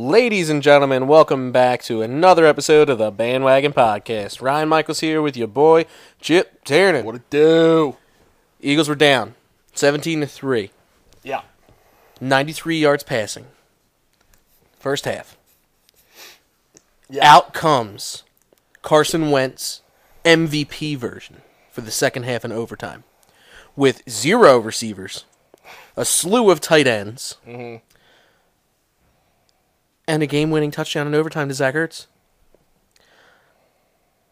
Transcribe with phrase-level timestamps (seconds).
[0.00, 4.40] Ladies and gentlemen, welcome back to another episode of the Bandwagon Podcast.
[4.40, 5.84] Ryan Michaels here with your boy
[6.22, 7.04] Chip Tiernan.
[7.04, 7.98] What it do?
[8.62, 9.34] Eagles were down
[9.74, 10.70] 17 to 3.
[11.22, 11.42] Yeah.
[12.18, 13.48] 93 yards passing.
[14.78, 15.36] First half.
[17.10, 17.34] Yeah.
[17.34, 18.22] Out comes
[18.80, 19.82] Carson Wentz
[20.24, 23.04] MVP version for the second half and overtime
[23.76, 25.26] with zero receivers,
[25.94, 27.84] a slew of tight ends, mm-hmm.
[30.10, 32.06] And a game winning touchdown in overtime to Zach Ertz.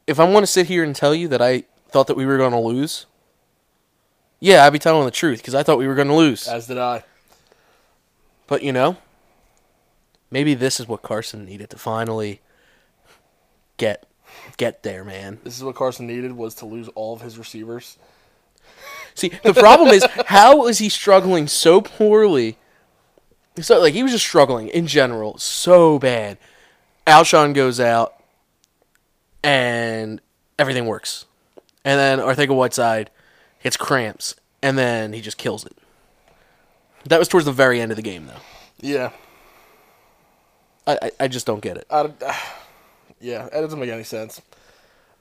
[0.09, 2.37] If I want to sit here and tell you that I thought that we were
[2.37, 3.07] going to lose,
[4.41, 6.49] yeah, I'd be telling the truth because I thought we were going to lose.
[6.49, 7.05] As did I.
[8.49, 8.97] But you know,
[10.33, 12.41] maybe this is what Carson needed to finally
[13.77, 14.05] get
[14.57, 15.39] get there, man.
[15.45, 17.99] This is what Carson needed was to lose all of his receivers.
[19.15, 22.59] See, the problem is how is he struggling so poorly?
[23.61, 26.39] So like he was just struggling in general so bad.
[27.07, 28.15] Alshon goes out
[29.43, 30.21] and
[30.59, 31.25] everything works.
[31.85, 33.11] And then Arcega Whiteside
[33.63, 35.77] gets cramps and then he just kills it.
[37.05, 38.41] That was towards the very end of the game though.
[38.81, 39.11] Yeah.
[40.87, 41.87] I, I, I just don't get it.
[41.91, 42.11] I,
[43.21, 44.41] yeah, that doesn't make any sense.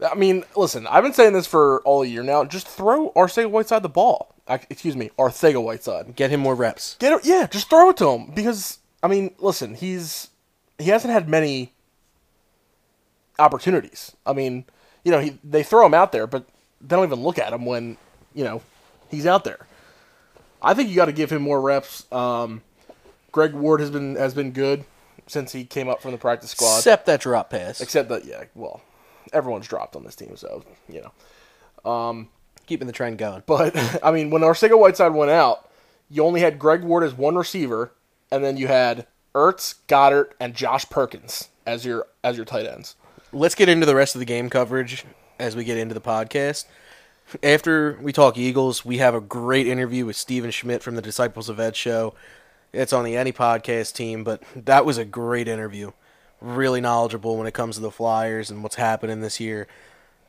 [0.05, 2.45] I mean, listen, I've been saying this for all year now.
[2.45, 4.35] Just throw Arcega Whiteside the ball.
[4.47, 6.15] Ac- Excuse me, Arcega Whiteside.
[6.15, 6.95] Get him more reps.
[6.99, 10.29] Get it, yeah, just throw it to him because I mean, listen, he's
[10.77, 11.73] he hasn't had many
[13.39, 14.15] opportunities.
[14.25, 14.65] I mean,
[15.03, 16.45] you know, he they throw him out there, but
[16.81, 17.97] they don't even look at him when
[18.33, 18.61] you know
[19.09, 19.65] he's out there.
[20.61, 22.11] I think you got to give him more reps.
[22.11, 22.61] Um,
[23.31, 24.85] Greg Ward has been has been good
[25.27, 26.77] since he came up from the practice squad.
[26.77, 27.81] Except that drop pass.
[27.81, 28.81] Except that, yeah, well,
[29.33, 31.89] everyone's dropped on this team, so you know.
[31.89, 32.29] Um,
[32.67, 33.43] keeping the trend going.
[33.47, 35.69] But I mean, when Arcega Whiteside went out,
[36.09, 37.93] you only had Greg Ward as one receiver,
[38.31, 42.95] and then you had Ertz, Goedert, and Josh Perkins as your as your tight ends.
[43.33, 45.05] Let's get into the rest of the game coverage
[45.39, 46.65] as we get into the podcast.
[47.43, 51.49] After we talk Eagles, we have a great interview with Stephen Schmidt from the Disciples
[51.49, 52.13] of Ed show.
[52.71, 55.91] It's on the Any Podcast team, but that was a great interview.
[56.39, 59.67] Really knowledgeable when it comes to the Flyers and what's happening this year.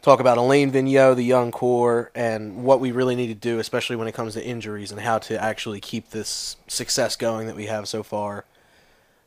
[0.01, 3.97] Talk about Alain Vigneault, the young core, and what we really need to do, especially
[3.97, 7.67] when it comes to injuries and how to actually keep this success going that we
[7.67, 8.45] have so far.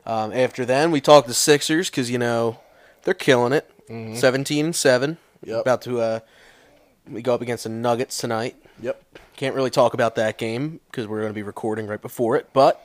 [0.06, 2.58] Um, after then, we talked the Sixers because you know
[3.04, 3.70] they're killing it,
[4.16, 5.18] seventeen and seven.
[5.44, 5.60] Yep.
[5.60, 6.20] About to uh,
[7.08, 8.56] we go up against the Nuggets tonight.
[8.80, 9.02] Yep.
[9.36, 12.48] Can't really talk about that game because we're going to be recording right before it.
[12.52, 12.84] But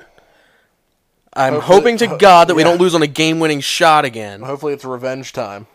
[1.33, 2.69] I'm Hopefully- hoping to ho- God that we yeah.
[2.69, 4.41] don't lose on a game-winning shot again.
[4.41, 5.67] Hopefully, it's revenge time.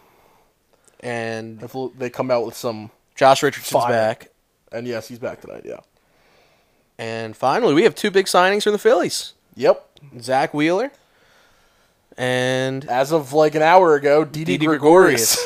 [1.00, 2.90] And Hopefully, they come out with some.
[3.14, 3.90] Josh Richardson's Fire.
[3.92, 4.28] back.
[4.72, 5.62] And yes, he's back tonight.
[5.64, 5.80] Yeah.
[6.98, 9.88] And finally, we have two big signings from the Phillies: Yep.
[10.20, 10.90] Zack Wheeler
[12.16, 15.38] and As of like an hour ago, Didi, Didi Gregorius,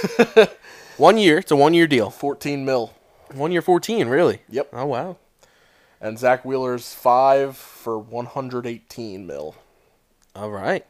[0.96, 1.38] one year.
[1.38, 2.10] It's a one-year deal.
[2.10, 2.92] fourteen mil.
[3.32, 4.08] One year, fourteen.
[4.08, 4.40] Really?
[4.48, 4.68] Yep.
[4.72, 5.16] Oh wow.
[6.00, 9.54] And Zack Wheeler's five for one hundred eighteen mil.
[10.36, 10.84] All right.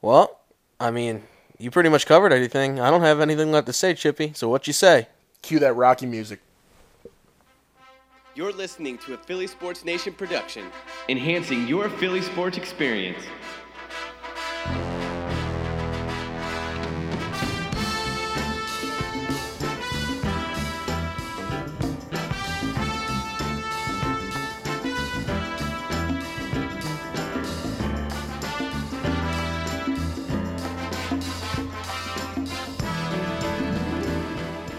[0.00, 0.40] Well,
[0.80, 1.24] I mean,
[1.58, 2.80] you pretty much covered everything.
[2.80, 4.32] I don't have anything left to say, Chippy.
[4.34, 5.08] So what you say?
[5.42, 6.40] Cue that Rocky music.
[8.34, 10.66] You're listening to a Philly Sports Nation production.
[11.10, 13.22] enhancing your Philly sports experience.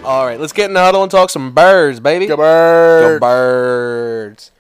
[0.07, 2.27] All right, let's get in the huddle and talk some birds, baby.
[2.27, 3.15] Go birds.
[3.15, 4.51] Go birds.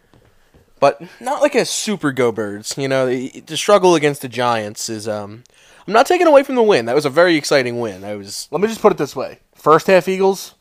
[0.81, 2.77] But not like a super go birds.
[2.77, 5.07] You know, the, the struggle against the Giants is.
[5.07, 5.45] um
[5.87, 6.83] I'm not taking away from the win.
[6.85, 8.03] That was a very exciting win.
[8.03, 8.49] I was.
[8.51, 10.55] Let me just put it this way: first half Eagles,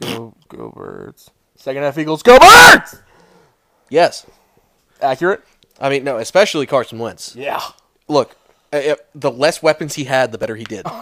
[0.00, 1.30] go go birds.
[1.54, 3.00] Second half Eagles, go birds.
[3.88, 4.26] Yes.
[5.00, 5.44] Accurate.
[5.80, 7.36] I mean, no, especially Carson Wentz.
[7.36, 7.60] Yeah,
[8.08, 8.36] Look,
[8.74, 10.86] uh, uh, the less weapons he had, the better he did.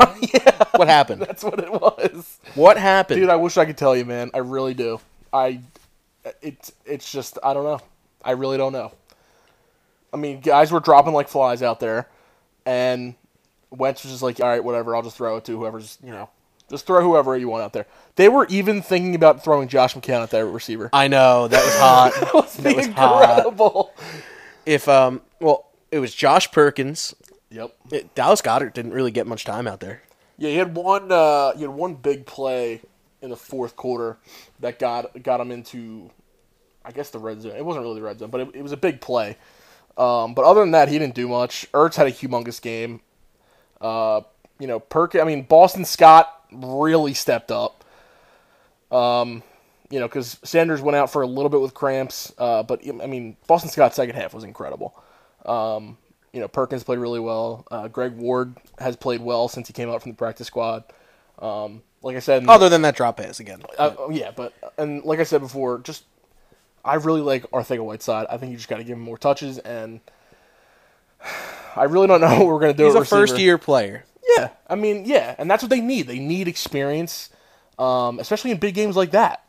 [0.76, 1.20] What happened?
[1.26, 2.38] that's what it was.
[2.54, 3.20] What happened?
[3.20, 4.30] Dude, I wish I could tell you, man.
[4.32, 5.00] I really do.
[5.32, 5.60] I,
[6.40, 7.80] it's it's just I don't know.
[8.24, 8.92] I really don't know.
[10.12, 12.08] I mean, guys were dropping like flies out there,
[12.64, 13.14] and
[13.70, 14.96] Wentz was just like, all right, whatever.
[14.96, 16.30] I'll just throw it to whoever's you know,
[16.70, 17.86] just throw whoever you want out there.
[18.16, 20.90] They were even thinking about throwing Josh McCown at that receiver.
[20.92, 22.12] I know that was hot.
[22.62, 23.22] that was hot.
[23.22, 23.92] incredible.
[24.64, 27.14] If um, well, it was Josh Perkins.
[27.52, 27.76] Yep.
[27.90, 30.02] It, Dallas Goedert didn't really get much time out there.
[30.38, 31.12] Yeah, he had one.
[31.12, 32.80] Uh, he had one big play
[33.20, 34.18] in the fourth quarter
[34.60, 36.10] that got got him into,
[36.84, 37.54] I guess the red zone.
[37.56, 39.36] It wasn't really the red zone, but it, it was a big play.
[39.96, 41.70] Um, but other than that, he didn't do much.
[41.72, 43.00] Ertz had a humongous game.
[43.80, 44.22] Uh,
[44.58, 45.14] you know, Perk.
[45.16, 47.84] I mean, Boston Scott really stepped up.
[48.90, 49.42] Um,
[49.90, 52.32] you know, because Sanders went out for a little bit with cramps.
[52.38, 54.94] Uh, but I mean, Boston Scott's second half was incredible.
[55.44, 55.98] Um,
[56.32, 57.66] you know, Perkins played really well.
[57.70, 60.84] Uh, Greg Ward has played well since he came out from the practice squad.
[61.38, 63.62] Um, like I said, Other than that drop pass again.
[63.78, 66.04] uh, yeah, but and like I said before, just
[66.84, 68.26] I really like Arcega Whiteside.
[68.28, 70.00] I think you just got to give him more touches, and
[71.76, 72.86] I really don't know what we're gonna do.
[72.86, 74.04] He's a first year player.
[74.36, 76.06] Yeah, I mean, yeah, and that's what they need.
[76.06, 77.28] They need experience,
[77.78, 79.44] um, especially in big games like that.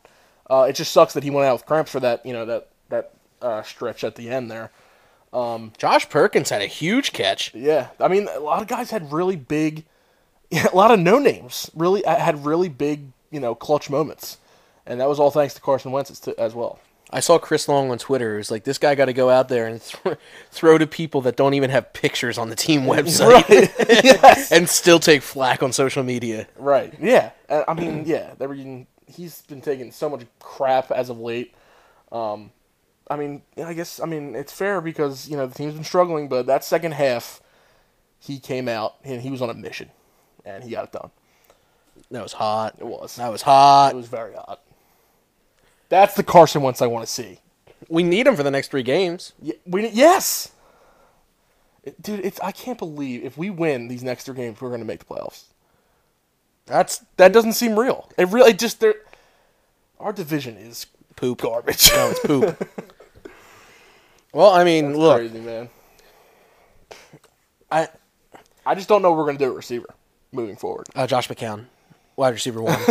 [0.50, 2.68] Uh, it just sucks that he went out with cramps for that, you know, that
[2.90, 4.70] that uh, stretch at the end there.
[5.78, 7.54] Josh Perkins had a huge catch.
[7.54, 9.84] Yeah, I mean, a lot of guys had really big,
[10.52, 14.38] a lot of no names really uh, had really big, you know, clutch moments,
[14.86, 16.78] and that was all thanks to Carson Wentz as- well.
[17.10, 18.34] I saw Chris Long on Twitter.
[18.34, 20.16] It was like, this guy got to go out there and th-
[20.50, 23.48] throw to people that don't even have pictures on the team website
[24.02, 24.50] yes.
[24.50, 26.48] and still take flack on social media.
[26.56, 26.92] Right.
[27.00, 27.30] Yeah.
[27.48, 28.32] Uh, I mean, yeah.
[28.38, 28.56] Were
[29.06, 31.54] he's been taking so much crap as of late.
[32.10, 32.50] Um,
[33.08, 36.28] I mean, I guess I mean it's fair because you know the team's been struggling,
[36.28, 37.40] but that second half,
[38.18, 39.90] he came out and he was on a mission,
[40.44, 41.10] and he got it done.
[42.10, 42.76] That was hot.
[42.78, 43.16] It was.
[43.16, 43.92] That was hot.
[43.92, 44.60] It was very hot.
[45.88, 47.40] That's the Carson Wentz I want to see.
[47.88, 49.32] We need him for the next three games.
[49.40, 50.52] Yeah, we yes.
[51.82, 54.80] It- dude, it's I can't believe if we win these next three games, we're going
[54.80, 55.44] to make the playoffs.
[56.66, 58.10] That's That doesn't seem real.
[58.16, 58.94] It really just there.
[60.00, 60.86] Our division is
[61.16, 61.42] poop.
[61.42, 61.90] garbage.
[61.92, 62.68] No, it's poop.
[64.34, 65.68] well, I mean, look, crazy man.
[67.70, 67.88] I
[68.66, 69.88] I just don't know what we're going to do at receiver
[70.32, 70.86] moving forward.
[70.94, 71.66] uh, Josh McCown,
[72.16, 72.74] wide receiver one.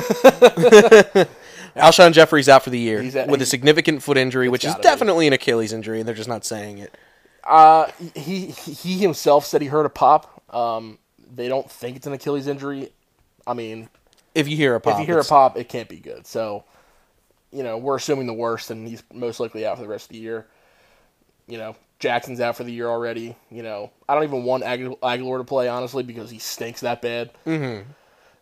[1.75, 4.79] Alshon Jeffery's out for the year at- with a significant foot injury, which is gotta
[4.79, 4.83] be.
[4.83, 6.95] definitely an Achilles injury, and they're just not saying it.
[7.43, 10.41] Uh, he he himself said he heard a pop.
[10.53, 10.99] Um,
[11.35, 12.89] they don't think it's an Achilles injury.
[13.45, 13.89] I mean,
[14.35, 16.25] If you hear a pop, if you hear a pop, it can't be good.
[16.27, 16.63] So,
[17.51, 20.09] you know, we're assuming the worst, and he's most likely out for the rest of
[20.13, 20.47] the year.
[21.47, 23.35] You know, Jackson's out for the year already.
[23.51, 27.01] You know, I don't even want Agu- Aguilar to play honestly because he stinks that
[27.01, 27.31] bad.
[27.45, 27.89] Mm-hmm.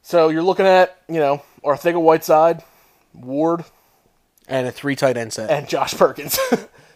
[0.02, 2.64] So you're looking at you know Arcega Whiteside,
[3.14, 3.64] Ward,
[4.48, 5.50] and a three tight end set.
[5.50, 6.38] and Josh Perkins.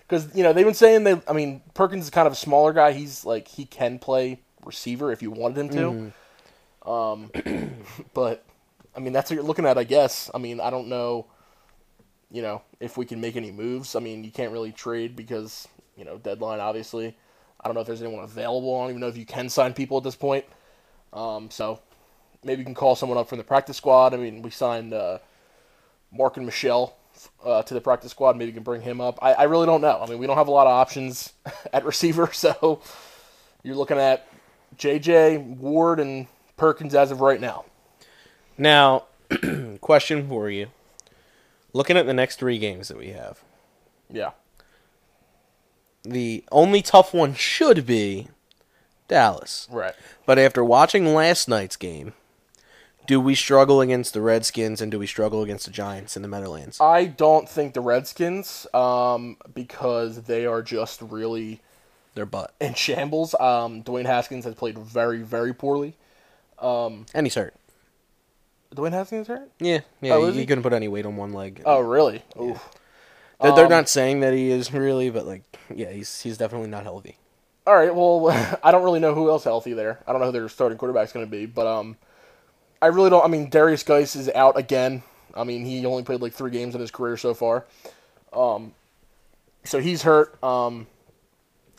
[0.08, 1.20] Because you know they've been saying they.
[1.28, 2.92] I mean, Perkins is kind of a smaller guy.
[2.92, 5.70] He's like he can play receiver if you wanted him
[6.86, 6.90] to.
[6.92, 7.32] Um,
[8.14, 8.46] but
[8.96, 10.30] I mean that's what you're looking at, I guess.
[10.34, 11.26] I mean I don't know.
[12.32, 13.96] You know if we can make any moves.
[13.96, 17.16] I mean you can't really trade because you know deadline obviously.
[17.62, 18.76] I don't know if there's anyone available.
[18.76, 20.46] I don't even know if you can sign people at this point.
[21.14, 21.80] Um, so
[22.44, 24.14] maybe you can call someone up from the practice squad.
[24.14, 25.20] I mean we signed uh,
[26.12, 26.96] Marken Michel
[27.44, 28.38] uh, to the practice squad.
[28.38, 29.20] Maybe you can bring him up.
[29.22, 30.00] I, I really don't know.
[30.02, 31.34] I mean, we don't have a lot of options
[31.74, 32.82] at receiver, so
[33.64, 34.28] you're looking at
[34.78, 36.28] JJ, Ward, and
[36.58, 37.66] Perkins as of right now.
[38.58, 39.06] Now,
[39.82, 40.68] question for you:
[41.74, 43.44] Looking at the next three games that we have,
[44.10, 44.32] Yeah.
[46.06, 48.28] The only tough one should be
[49.08, 49.68] Dallas.
[49.72, 49.94] Right.
[50.26, 52.14] But after watching last night's game,
[53.08, 56.28] do we struggle against the Redskins and do we struggle against the Giants in the
[56.28, 56.80] Meadowlands?
[56.82, 61.62] I don't think the Redskins, um, because they are just really
[62.16, 62.54] Their butt.
[62.60, 63.36] in shambles.
[63.36, 65.96] Um, Dwayne Haskins has played very, very poorly.
[66.58, 67.54] Um, And he's hurt.
[68.76, 69.50] Dwayne Haskins hurt?
[69.60, 70.14] Yeah, yeah.
[70.14, 70.46] Oh, he, he he?
[70.48, 71.62] couldn't put any weight on one leg.
[71.66, 72.24] Oh, really?
[72.42, 72.68] Oof.
[73.42, 76.70] They're, they're um, not saying that he is really, but like, yeah, he's he's definitely
[76.70, 77.18] not healthy.
[77.68, 77.94] All right.
[77.94, 78.30] Well,
[78.64, 80.00] I don't really know who else healthy there.
[80.08, 81.98] I don't know who their starting quarterback's going to be, but um,
[82.82, 83.24] I really don't.
[83.24, 85.04] I mean, Derrius Guice is out again.
[85.36, 87.66] I mean, he only played like three games in his career so far.
[88.32, 88.74] Um,
[89.64, 90.42] so he's hurt.
[90.44, 90.88] Um,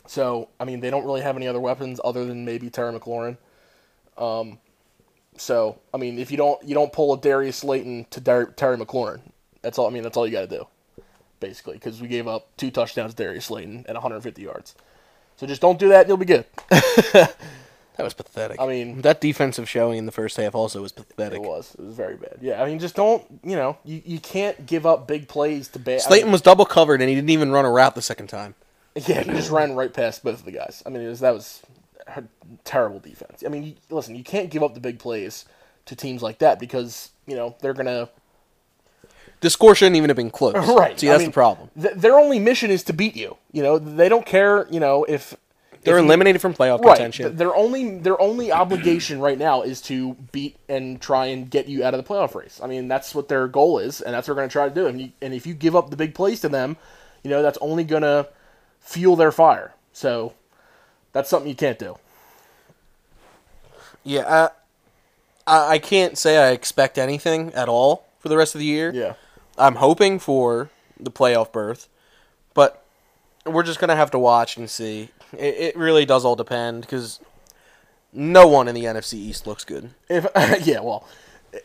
[0.05, 3.37] so I mean, they don't really have any other weapons other than maybe Terry McLaurin.
[4.17, 4.59] Um,
[5.37, 8.77] so I mean, if you don't you don't pull a Darius Slayton to Dar- Terry
[8.77, 9.21] McLaurin,
[9.61, 9.87] that's all.
[9.87, 10.67] I mean, that's all you got to do,
[11.39, 14.75] basically, because we gave up two touchdowns to Darius Slayton at 150 yards.
[15.37, 16.45] So just don't do that, and you'll be good.
[17.97, 18.61] That was pathetic.
[18.61, 21.39] I mean- that defensive showing in the first half also was pathetic.
[21.41, 21.73] It was.
[21.73, 22.37] It was very bad.
[22.41, 23.23] Yeah, I mean, just don't.
[23.43, 26.01] You know, you, you can't give up big plays to bad.
[26.01, 28.53] Slayton was double covered and he didn't even run a route the second time.
[28.95, 30.83] Yeah, he just ran right past both of the guys.
[30.85, 31.63] I mean, it was, that was
[32.07, 32.23] a
[32.63, 33.43] terrible defense.
[33.45, 35.45] I mean, you, listen, you can't give up the big plays
[35.85, 38.09] to teams like that because you know they're gonna.
[39.41, 40.55] The score shouldn't even have been close.
[40.67, 40.99] Right.
[40.99, 41.69] See, I that's mean, the problem.
[41.79, 43.37] Th- their only mission is to beat you.
[43.51, 44.67] You know, they don't care.
[44.71, 45.35] You know, if
[45.83, 46.95] They're if you- eliminated from playoff Right.
[46.95, 47.25] contention.
[47.27, 51.67] Th- Their only their only obligation right now is to beat and try and get
[51.67, 52.59] you out of the playoff race.
[52.63, 54.73] I mean, that's what their goal is, and that's what they're going to try to
[54.75, 54.87] do.
[54.87, 56.75] And you, and if you give up the big plays to them,
[57.23, 58.27] you know that's only going to
[58.79, 59.73] fuel their fire.
[59.93, 60.33] So
[61.13, 61.97] that's something you can't do.
[64.03, 64.49] Yeah,
[65.47, 68.65] I, I I can't say I expect anything at all for the rest of the
[68.65, 68.91] year.
[68.93, 69.13] Yeah.
[69.57, 71.87] I'm hoping for the playoff berth,
[72.53, 72.83] but
[73.45, 75.09] we're just gonna have to watch and see.
[75.33, 77.19] It, it really does all depend because
[78.13, 79.91] no one in the NFC East looks good.
[80.09, 80.27] If
[80.65, 81.07] yeah, well,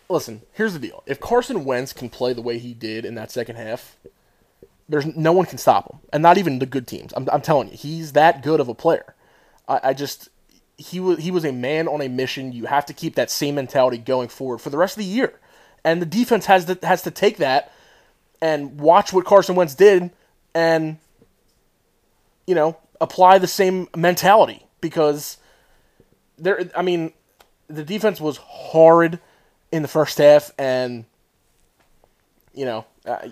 [0.08, 0.42] listen.
[0.52, 3.56] Here's the deal: if Carson Wentz can play the way he did in that second
[3.56, 3.96] half,
[4.88, 7.12] there's no one can stop him, and not even the good teams.
[7.16, 9.14] I'm, I'm telling you, he's that good of a player.
[9.68, 10.28] I, I just
[10.76, 12.52] he was he was a man on a mission.
[12.52, 15.38] You have to keep that same mentality going forward for the rest of the year,
[15.84, 17.72] and the defense has to has to take that
[18.42, 20.10] and watch what Carson Wentz did,
[20.54, 20.98] and
[22.46, 25.38] you know apply the same mentality because
[26.36, 26.68] there.
[26.76, 27.12] I mean,
[27.68, 29.18] the defense was horrid
[29.70, 31.06] in the first half, and
[32.52, 33.28] you know, uh,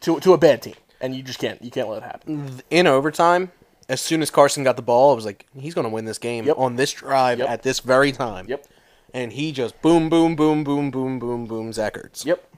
[0.00, 2.60] to to a bad team, and you just can't you can't let it happen.
[2.70, 3.50] In overtime,
[3.88, 6.44] as soon as Carson got the ball, I was like, he's gonna win this game
[6.44, 6.58] Yep.
[6.58, 7.48] on this drive Yep.
[7.48, 8.46] at this very time.
[8.48, 8.66] Yep.
[9.12, 12.24] And he just boom, boom, boom, boom, boom, boom, boom, Zach Ertz.
[12.24, 12.48] Yep.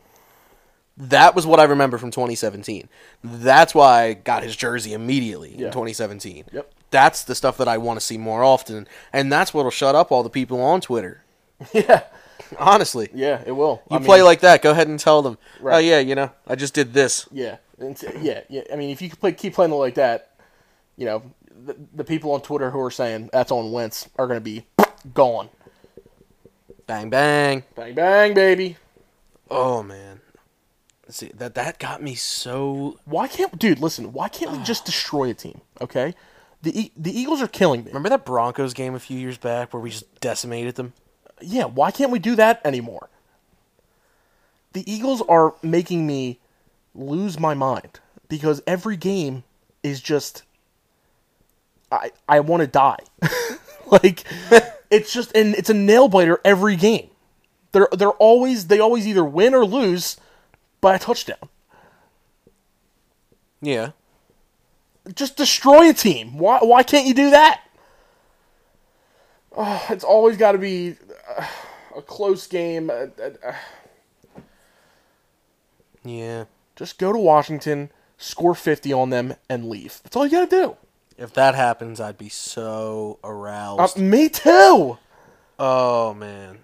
[0.98, 2.88] That was what I remember from 2017.
[3.22, 5.66] That's why I got his jersey immediately Yeah.
[5.66, 6.44] in 2017.
[6.52, 6.72] Yep.
[6.90, 10.10] That's the stuff that I want to see more often, and that's what'll shut up
[10.10, 11.22] all the people on Twitter.
[11.72, 12.02] Yeah.
[12.58, 13.42] Honestly, Yeah.
[13.44, 13.82] It will.
[13.90, 14.62] you I play mean, like that.
[14.62, 15.36] Go ahead and tell them.
[15.62, 17.26] Oh yeah, you know, I just did this.
[17.32, 17.56] Yeah.
[18.20, 18.40] Yeah.
[18.48, 18.62] Yeah.
[18.72, 20.30] I mean, if you play, keep playing like that,
[20.96, 21.22] you know,
[21.64, 24.64] the, the people on Twitter who are saying that's on Wentz are going to be
[25.12, 25.48] gone.
[26.86, 27.64] Bang bang.
[27.74, 28.76] Bang bang, baby.
[29.50, 30.15] Oh man.
[31.08, 32.98] See that that got me so.
[33.04, 33.78] Why can't, dude?
[33.78, 35.60] Listen, why can't we just destroy a team?
[35.80, 36.14] Okay.
[36.62, 37.90] The E- the Eagles are killing me.
[37.90, 40.94] Remember that Broncos game a few years back where we just decimated them?
[41.40, 43.08] yeah, why can't we do that anymore?
[44.72, 46.38] The Eagles are making me
[46.94, 49.44] lose my mind because every game
[49.82, 50.42] is just
[51.90, 52.98] I I want to die.
[53.86, 54.24] like
[54.90, 57.08] it's just and it's a nail biter every game.
[57.72, 60.16] They're they're always they always either win or lose
[60.80, 61.48] by a touchdown.
[63.60, 63.90] Yeah.
[65.14, 66.38] Just destroy a team.
[66.38, 67.62] Why why can't you do that?
[69.56, 70.96] Oh, it's always got to be
[71.38, 71.46] uh,
[71.96, 72.90] a close game.
[72.90, 73.30] Uh, uh,
[74.36, 74.40] uh,
[76.04, 76.44] Yeah.
[76.74, 80.00] Just go to Washington, score 50 on them, and leave.
[80.02, 80.76] That's all you got to do.
[81.16, 83.96] If that happens, I'd be so Uh, aroused.
[83.96, 84.98] me too.
[85.58, 86.58] oh man,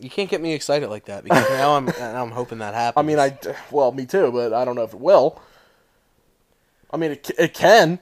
[0.00, 3.02] you can't get me excited like that because now I'm now I'm hoping that happens.
[3.02, 3.36] I mean, I
[3.70, 5.40] well, me too, but I don't know if it will.
[6.90, 8.00] I mean, it, it can,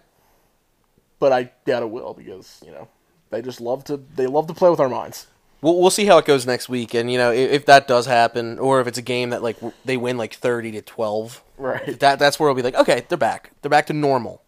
[1.19, 2.89] but I doubt it will because you know
[3.31, 5.27] they just love to they love to play with our minds.
[5.61, 8.07] we'll we'll see how it goes next week, and you know if, if that does
[8.07, 11.99] happen, or if it's a game that like they win like thirty to twelve, Right.
[12.01, 14.43] That that's where we'll be like, okay, they're back, they're back to normal.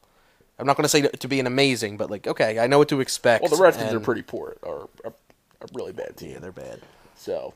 [0.59, 2.90] I'm not going to say to, be an amazing, but like, okay, I know what
[2.90, 3.42] to expect.
[3.42, 6.33] Well, the Redskins are pretty poor, or a, a really bad team.
[6.33, 6.80] Yeah, they're bad.
[7.21, 7.53] So,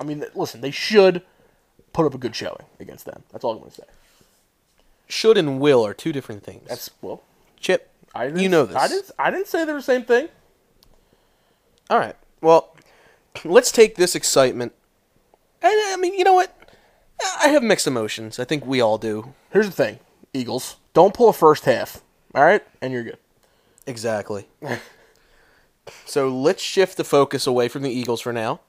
[0.00, 1.22] I mean, listen, they should
[1.92, 3.22] put up a good showing against them.
[3.30, 3.86] That's all I'm going to say.
[5.06, 6.68] Should and will are two different things.
[6.68, 7.22] That's well,
[7.60, 7.88] Chip.
[8.12, 8.76] I didn't, you know this.
[8.76, 9.10] I didn't.
[9.20, 10.28] I didn't say they're the same thing.
[11.88, 12.16] All right.
[12.40, 12.76] Well,
[13.44, 14.72] let's take this excitement.
[15.62, 16.52] I, I mean, you know what?
[17.40, 18.40] I have mixed emotions.
[18.40, 19.32] I think we all do.
[19.52, 20.00] Here's the thing,
[20.34, 20.74] Eagles.
[20.92, 22.02] Don't pull a first half.
[22.34, 23.18] All right, and you're good.
[23.86, 24.48] Exactly.
[26.04, 28.60] so let's shift the focus away from the Eagles for now.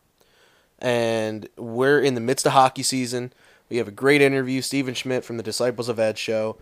[0.79, 3.33] And we're in the midst of hockey season.
[3.69, 6.57] We have a great interview, Stephen Schmidt from the Disciples of Ed show.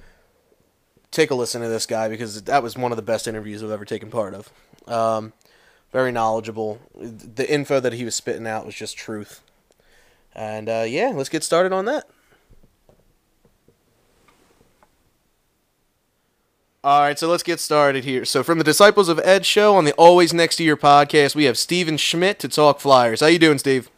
[1.12, 3.72] Take a listen to this guy because that was one of the best interviews I've
[3.72, 4.50] ever taken part of.
[4.88, 5.34] Um,
[5.92, 6.80] very knowledgeable.
[6.96, 9.42] The info that he was spitting out was just truth.
[10.34, 12.10] And uh, yeah, let's get started on that.
[16.86, 18.26] All right, so let's get started here.
[18.26, 21.58] So from the Disciples of Ed show on the Always Next Year podcast, we have
[21.58, 23.22] Stephen Schmidt to talk Flyers.
[23.22, 23.90] How you doing, Steve?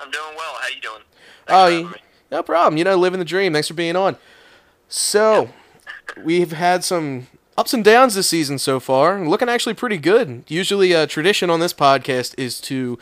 [0.00, 0.54] I'm doing well.
[0.58, 1.02] How you doing?
[1.46, 2.00] Thanks Oh,
[2.32, 2.78] no problem.
[2.78, 3.52] You know, living the dream.
[3.52, 4.16] Thanks for being on.
[4.88, 5.50] So,
[6.24, 9.24] we've had some ups and downs this season so far.
[9.24, 10.42] Looking actually pretty good.
[10.48, 12.98] Usually, a tradition on this podcast is to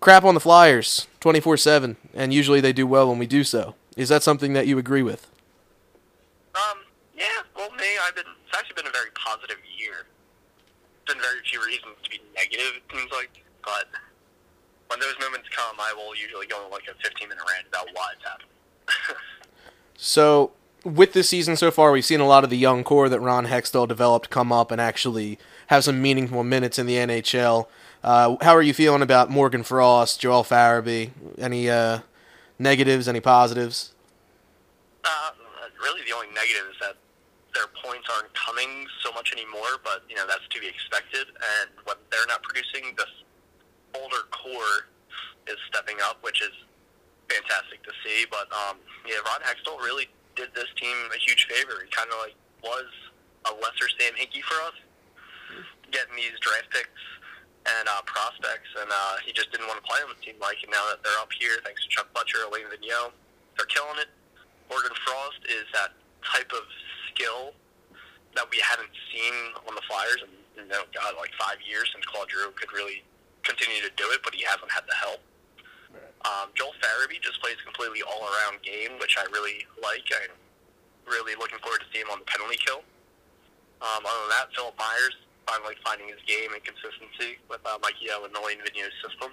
[0.00, 3.76] crap on the Flyers 24 7, and usually they do well when we do so.
[3.96, 5.30] Is that something that you agree with?
[6.56, 6.78] Um,
[7.18, 7.42] yeah.
[7.56, 8.30] Well, me, I've been.
[8.46, 10.06] It's actually been a very positive year.
[11.06, 12.78] There's been very few reasons to be negative.
[12.78, 13.88] It seems like, but
[14.88, 17.88] when those moments come, I will usually go on like a 15 minute rant about
[17.92, 19.18] why it's happening.
[20.00, 20.52] So,
[20.84, 23.48] with this season so far, we've seen a lot of the young core that Ron
[23.48, 27.66] Hextall developed come up and actually have some meaningful minutes in the NHL.
[28.04, 31.10] Uh, how are you feeling about Morgan Frost, Joel Farabee?
[31.36, 32.00] Any uh,
[32.60, 33.08] negatives?
[33.08, 33.92] Any positives?
[35.04, 35.30] uh,
[35.82, 36.94] really, the only negative is that
[37.58, 41.26] their points aren't coming so much anymore, but you know that's to be expected.
[41.26, 43.10] And when they're not producing, this
[43.98, 44.86] older core
[45.50, 46.54] is stepping up, which is
[47.26, 48.22] fantastic to see.
[48.30, 50.06] But um, yeah, Ron Hextall really
[50.38, 51.82] did this team a huge favor.
[51.82, 52.86] He kind of like was
[53.50, 54.78] a lesser Sam Hinkie for us,
[55.90, 57.02] getting these draft picks
[57.66, 60.14] and uh, prospects, and uh, he just didn't want to play them.
[60.14, 63.12] It seemed like, and now that they're up here, thanks to Chuck Fletcher, Alain Vigneault,
[63.58, 64.08] they're killing it.
[64.70, 66.64] Morgan Frost is that type of
[67.18, 67.50] skill
[68.38, 69.34] that we haven't seen
[69.66, 73.02] on the Flyers in, in oh God, like five years since Claude Giroux could really
[73.42, 75.18] continue to do it, but he hasn't had the help.
[76.26, 80.02] Um, Joel Farabee just plays a completely all-around game, which I really like.
[80.10, 80.34] I'm
[81.06, 82.82] really looking forward to seeing him on the penalty kill.
[83.80, 85.14] Um, other than that, Philip Myers
[85.46, 89.32] finally finding his game and consistency with uh, Mikey O and the Alain Vigneault system.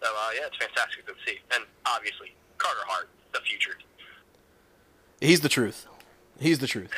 [0.00, 1.42] So, uh, yeah, it's fantastic to see.
[1.52, 3.76] And obviously, Carter Hart, the future.
[5.20, 5.86] He's the truth.
[6.40, 6.90] He's the truth.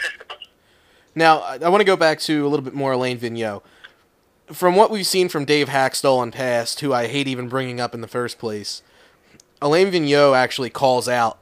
[1.15, 3.63] Now, I, I want to go back to a little bit more Alain Vigneault.
[4.47, 7.95] From what we've seen from Dave Hakstol in past, who I hate even bringing up
[7.95, 8.83] in the first place,
[9.61, 11.39] Alain Vigneault actually calls out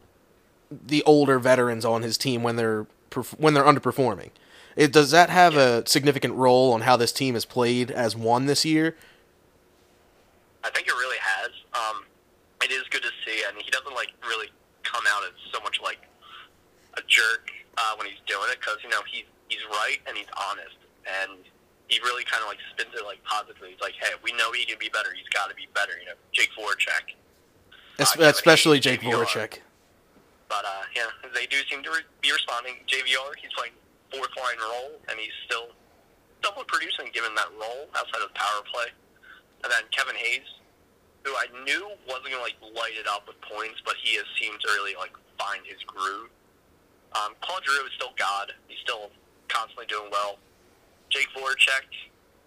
[0.70, 2.86] the older veterans on his team when they're
[3.38, 4.30] when they're underperforming.
[4.74, 8.46] It, does that have a significant role on how this team has played as one
[8.46, 8.96] this year?
[10.62, 11.50] I think it really has.
[11.72, 12.04] Um,
[12.62, 14.48] it is good to see, and he doesn't like really
[14.82, 16.00] come out as so much like
[16.94, 20.30] a jerk uh, when he's doing it because you know he's he's right and he's
[20.36, 21.38] honest, and
[21.88, 23.70] he really kind of like spins it like positively.
[23.70, 25.12] He's like, hey, we know he can be better.
[25.14, 25.92] He's got to be better.
[26.00, 27.14] You know, Jake Voracek.
[27.98, 29.24] Kevin especially Jake JVR.
[29.24, 29.60] Voracek.
[30.48, 32.76] But uh, yeah, they do seem to re- be responding.
[32.86, 33.74] JVR, he's playing
[34.12, 35.74] fourth line role, and he's still
[36.44, 38.86] somewhat producing given that role outside of the power play.
[39.64, 40.46] And then Kevin Hayes,
[41.24, 44.26] who I knew wasn't going to like light it up with points, but he has
[44.38, 46.30] seemed to really like find his groove.
[47.16, 48.52] Um, Claude Giroux is still God.
[48.68, 49.10] He's still
[49.48, 50.38] constantly doing well.
[51.08, 51.88] Jake Voracek,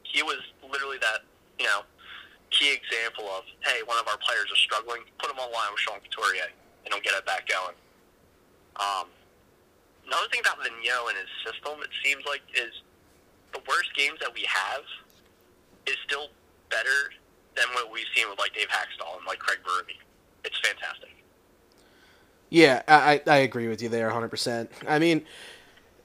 [0.04, 0.38] he was
[0.70, 1.26] literally that,
[1.58, 1.82] you know,
[2.52, 5.80] key example of, hey, one of our players is struggling, put him on line with
[5.82, 6.50] Sean Couturier,
[6.86, 7.78] and he'll get it back going.
[8.78, 9.08] Um,
[10.06, 12.74] another thing about Vigneault and his system, it seems like, is
[13.54, 14.84] the worst games that we have
[15.88, 16.30] is still
[16.70, 17.14] better
[17.56, 19.98] than what we've seen with, like, Dave Hakstol and, like, Craig Berube.
[20.44, 21.14] It's fantastic.
[22.50, 24.68] Yeah, I, I agree with you there 100%.
[24.88, 25.24] I mean,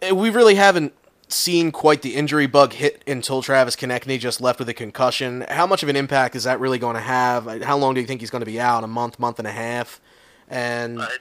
[0.03, 0.93] eh, we really haven't
[1.29, 5.47] seen quite the injury bug hit until Travis Konecny just left with a concussion.
[5.49, 7.63] How much of an impact is that really going to have?
[7.63, 8.85] How long do you think he's going to be out?
[8.85, 10.01] A month, month and a half?
[10.49, 11.19] And But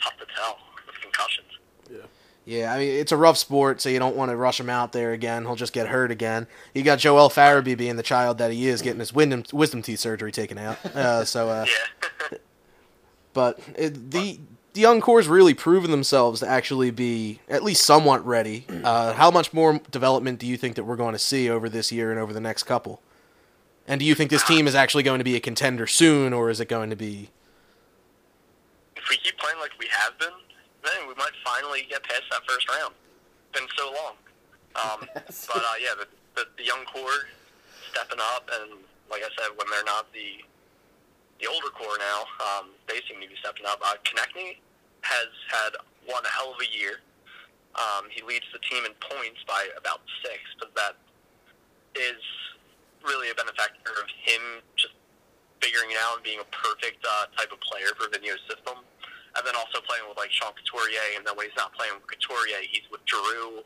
[0.00, 1.48] tough to tell with concussions.
[1.90, 1.98] yeah,
[2.44, 4.92] Yeah, I mean, it's a rough sport, so you don't want to rush him out
[4.92, 5.44] there again.
[5.44, 6.46] He'll just get hurt again.
[6.74, 9.98] You got Joel Farabee being the child that he is, getting his wisdom, wisdom teeth
[9.98, 10.84] surgery taken out.
[10.86, 11.66] Uh, so, uh,
[12.30, 12.38] Yeah.
[13.38, 14.40] But it, the
[14.72, 18.66] the young core's really proven themselves to actually be at least somewhat ready.
[18.88, 21.92] Uh, how much more development do you think that we're going to see over this
[21.92, 23.00] year and over the next couple?
[23.86, 26.48] And do you think this team is actually going to be a contender soon, or
[26.50, 27.28] is it going to be?
[28.96, 30.36] if we keep playing like we have been,
[30.84, 32.92] then we might finally get past that first round.
[33.48, 34.14] It's been so long.
[34.76, 37.28] Um, but uh, yeah, the, the, the young core
[37.90, 40.44] stepping up, and like I said, when they're not the
[41.40, 43.78] the older core now, um, they seem to be stepping up.
[43.82, 44.58] Uh, Konecny
[45.02, 46.98] has had one hell of a year.
[47.78, 50.98] Um, he leads the team in points by about six, but that
[51.94, 52.18] is
[53.06, 54.94] really a benefactor of him just
[55.62, 58.82] figuring it out and being a perfect uh, type of player for Vigneault's system.
[59.36, 62.10] And then also playing with like Sean Couturier, and then when he's not playing with
[62.10, 63.62] Couturier, he's with Giroux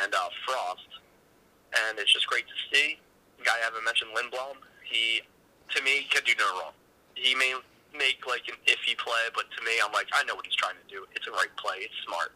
[0.00, 0.88] and uh, Frost.
[1.76, 2.96] And it's just great to see.
[3.36, 4.56] The guy I haven't mentioned, Lindblom,
[4.88, 5.20] he,
[5.76, 6.72] to me, can do no wrong.
[7.22, 7.54] He may
[7.94, 10.74] make like an iffy play, but to me, I'm like, I know what he's trying
[10.74, 11.06] to do.
[11.14, 11.86] It's a right play.
[11.86, 12.34] It's smart.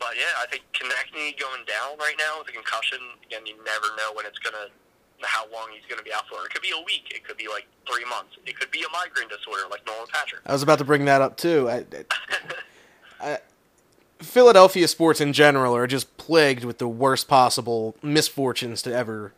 [0.00, 2.98] But yeah, I think Konecny going down right now with a concussion.
[3.26, 4.72] Again, you never know when it's gonna,
[5.20, 6.40] how long he's gonna be out for.
[6.46, 7.12] It could be a week.
[7.14, 8.40] It could be like three months.
[8.46, 10.40] It could be a migraine disorder like Nolan Patrick.
[10.46, 11.68] I was about to bring that up too.
[11.68, 12.04] I, I,
[13.20, 13.38] I,
[14.20, 19.34] Philadelphia sports in general are just plagued with the worst possible misfortunes to ever,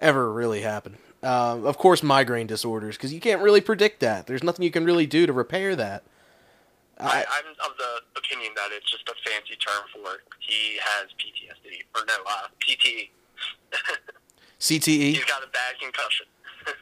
[0.00, 0.96] ever really happen.
[1.22, 4.26] Uh, of course, migraine disorders, because you can't really predict that.
[4.26, 6.02] There's nothing you can really do to repair that.
[6.98, 11.82] I, I'm of the opinion that it's just a fancy term for he has PTSD
[11.94, 13.10] or no uh, PT.
[14.60, 15.14] CTE.
[15.14, 16.26] He's got a bad concussion.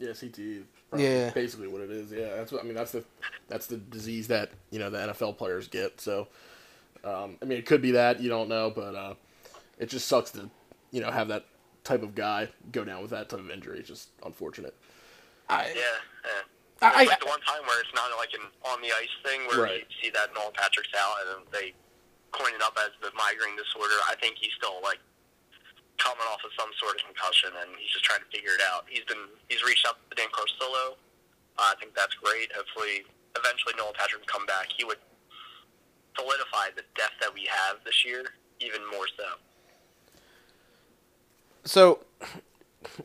[0.00, 0.62] Yeah, CTE.
[0.90, 1.30] probably Yeah.
[1.30, 2.12] basically what it is.
[2.12, 2.74] Yeah, that's what I mean.
[2.76, 3.02] That's the
[3.48, 6.00] that's the disease that you know the NFL players get.
[6.00, 6.28] So,
[7.02, 9.14] um, I mean, it could be that you don't know, but uh,
[9.80, 10.48] it just sucks to
[10.92, 11.46] you know have that
[11.88, 13.80] type of guy go down with that type of injury.
[13.80, 14.76] It's just unfortunate.
[15.48, 15.80] I, Yeah,
[16.24, 16.42] yeah.
[16.84, 19.46] I- it's like the one time where it's not like an on the ice thing
[19.48, 19.86] where Right.
[19.88, 21.72] you see that Nolan Patrick's out and they
[22.30, 23.96] coined it up as the migraine disorder.
[24.06, 25.00] I think he's still like
[25.96, 28.84] coming off of some sort of concussion, and he's just trying to figure it out.
[28.88, 30.94] He's been he's reached out to Dan Carcillo.
[31.58, 32.52] Uh, I think that's great.
[32.54, 33.02] Hopefully,
[33.34, 34.68] eventually Nolan Patrick will come back.
[34.76, 35.00] He would
[36.16, 38.24] solidify the depth that we have this year
[38.60, 39.24] even more so.
[41.68, 42.00] So,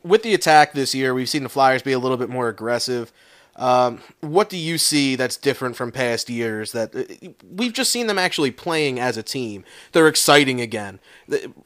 [0.02, 3.12] with the attack this year, we've seen the Flyers be a little bit more aggressive.
[3.56, 6.72] Um, what do you see that's different from past years?
[6.72, 9.64] That uh, we've just seen them actually playing as a team.
[9.92, 10.98] They're exciting again.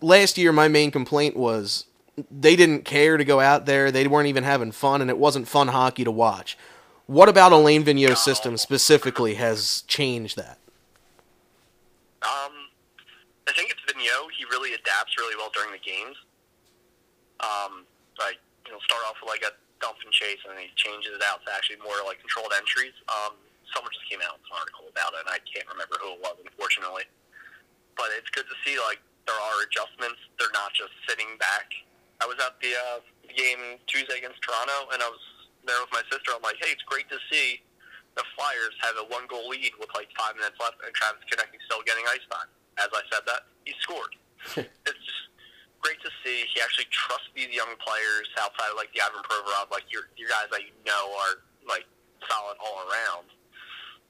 [0.02, 1.86] Last year, my main complaint was
[2.30, 3.92] they didn't care to go out there.
[3.92, 6.58] They weren't even having fun, and it wasn't fun hockey to watch.
[7.06, 10.58] What about Alain Vigneault's system specifically has changed that?
[12.22, 12.52] Um,
[13.48, 14.32] I think it's Vigneault.
[14.36, 16.16] He really adapts really well during the games.
[17.40, 17.86] Um,
[18.18, 21.14] like you know, start off with like a dump and chase, and then he changes
[21.14, 22.94] it out to actually more like controlled entries.
[23.06, 23.38] Um,
[23.70, 26.20] someone just came out with an article about it, and I can't remember who it
[26.22, 27.06] was, unfortunately.
[27.94, 30.18] But it's good to see like there are adjustments.
[30.40, 31.70] They're not just sitting back.
[32.18, 32.98] I was at the uh,
[33.30, 35.22] game Tuesday against Toronto, and I was
[35.62, 36.34] there with my sister.
[36.34, 37.62] I'm like, hey, it's great to see
[38.18, 41.62] the Flyers have a one goal lead with like five minutes left, and Travis Konecny
[41.68, 42.50] still getting ice time.
[42.82, 44.14] As I said that, he scored.
[44.58, 45.27] it's just
[45.80, 46.46] great to see.
[46.50, 50.28] He actually trusts these young players outside of like the Ivan Provorov, like your your
[50.28, 51.86] guys that you know are like
[52.26, 53.30] solid all around.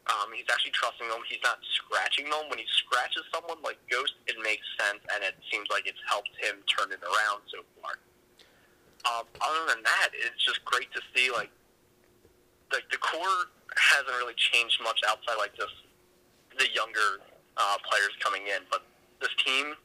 [0.09, 1.20] Um, he's actually trusting them.
[1.28, 2.48] He's not scratching them.
[2.48, 6.33] When he scratches someone like Ghost, it makes sense, and it seems like it's helped
[6.40, 8.00] him turn it around so far.
[9.04, 11.52] Um, other than that, it's just great to see like
[12.72, 15.76] like the core hasn't really changed much outside like just
[16.57, 17.20] the younger
[17.57, 18.85] uh, players coming in, but
[19.20, 19.76] this team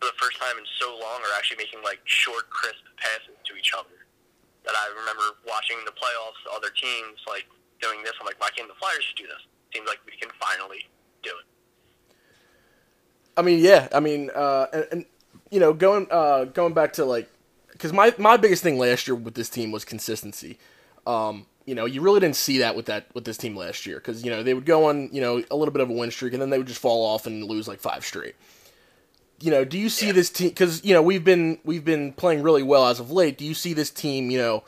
[0.00, 3.56] for the first time in so long are actually making like short, crisp passes to
[3.56, 4.06] each other.
[4.64, 7.46] That I remember watching the playoffs, other teams like
[7.80, 8.12] doing this.
[8.20, 9.42] I'm like, why can't the Flyers do this?
[9.72, 10.84] Seems like we can finally
[11.22, 11.46] do it.
[13.36, 13.88] I mean, yeah.
[13.92, 15.04] I mean, uh, and, and
[15.50, 17.30] you know, going uh, going back to like,
[17.72, 20.58] because my my biggest thing last year with this team was consistency.
[21.06, 23.96] Um, you know, you really didn't see that with that with this team last year
[23.96, 26.10] because you know they would go on you know a little bit of a win
[26.10, 28.34] streak and then they would just fall off and lose like five straight.
[29.38, 30.48] You know, do you see this team?
[30.48, 33.36] Because you know we've been we've been playing really well as of late.
[33.36, 34.30] Do you see this team?
[34.30, 34.64] You know,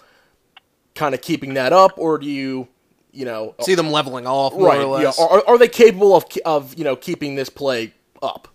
[0.94, 2.68] kind of keeping that up, or do you,
[3.12, 4.80] you know, See them leveling off more right?
[4.82, 8.48] or Yeah, are, are they capable of of you know keeping this play up?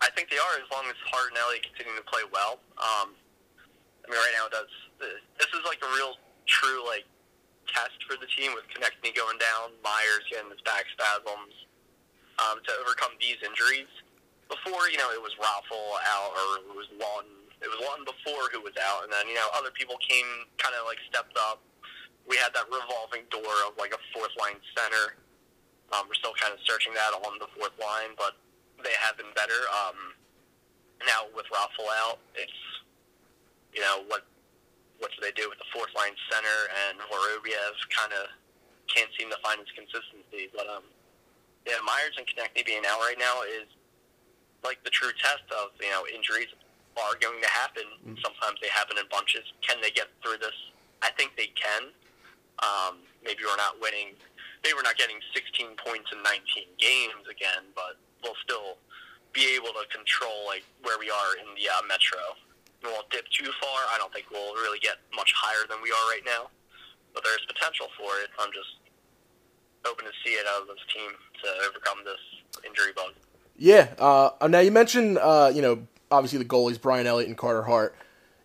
[0.00, 2.60] I think they are as long as Hart and Elliott continue to play well.
[2.76, 3.16] Um,
[4.04, 4.68] I mean, right now it does.
[5.00, 6.14] This is like a real,
[6.46, 7.08] true like
[7.72, 11.56] test for the team with Konecny going down, Myers getting his back spasms
[12.38, 13.88] um, to overcome these injuries.
[14.48, 17.44] Before, you know, it was Raffl out or it was Laughton.
[17.64, 20.28] It was Laughton before who was out, and then you know other people came
[20.60, 21.64] kind of like stepped up.
[22.28, 25.16] We had that revolving door of like a fourth line center.
[25.92, 28.36] Um, we're still kind of searching that on the fourth line, but
[28.84, 29.56] they have been better.
[29.72, 29.96] Um,
[31.08, 32.60] now with Raffl out, it's
[33.72, 34.28] you know what
[34.98, 38.30] what do they do with the fourth line center and Vorobyev kind of
[38.86, 40.52] can't seem to find his consistency.
[40.54, 40.86] But um,
[41.66, 43.66] yeah, Myers and Konecny being out right now is
[44.64, 46.48] like the true test of you know injuries
[46.96, 47.84] are going to happen.
[48.22, 49.44] Sometimes they happen in bunches.
[49.60, 50.54] Can they get through this?
[51.02, 51.90] I think they can.
[52.62, 54.14] Um, maybe we're not winning.
[54.62, 58.78] Maybe we're not getting 16 points in 19 games again, but we'll still
[59.34, 62.22] be able to control like where we are in the uh, metro.
[62.80, 63.78] We won't dip too far.
[63.90, 66.48] I don't think we'll really get much higher than we are right now,
[67.12, 68.30] but there's potential for it.
[68.38, 68.78] I'm just
[69.82, 71.10] hoping to see it out of this team
[71.42, 72.22] to overcome this
[72.62, 73.18] injury bug.
[73.56, 73.88] Yeah.
[73.98, 77.94] Uh, now you mentioned, uh, you know, obviously the goalies Brian Elliott and Carter Hart.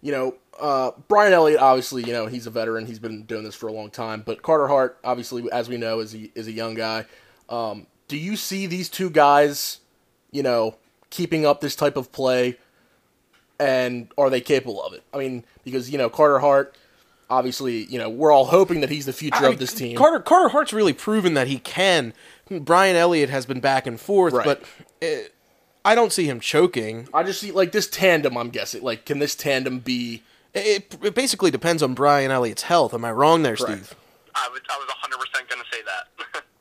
[0.01, 2.85] You know, uh, Brian Elliott obviously, you know, he's a veteran.
[2.85, 4.23] He's been doing this for a long time.
[4.25, 7.05] But Carter Hart, obviously, as we know, is a, is a young guy.
[7.49, 9.79] Um, do you see these two guys,
[10.31, 10.75] you know,
[11.09, 12.57] keeping up this type of play?
[13.59, 15.03] And are they capable of it?
[15.13, 16.77] I mean, because you know Carter Hart,
[17.29, 19.97] obviously, you know, we're all hoping that he's the future I of this team.
[19.97, 22.13] Carter Carter Hart's really proven that he can.
[22.49, 24.45] Brian Elliott has been back and forth, Right.
[24.45, 24.63] but
[25.01, 25.05] uh
[25.85, 27.07] I don't see him choking.
[27.13, 28.37] I just see like this tandem.
[28.37, 30.23] I'm guessing, like, can this tandem be?
[30.53, 32.93] It, it basically depends on Brian Elliott's health.
[32.93, 33.85] Am I wrong there, Correct.
[33.85, 33.95] Steve?
[34.35, 36.43] I was I was 100 percent going to say that.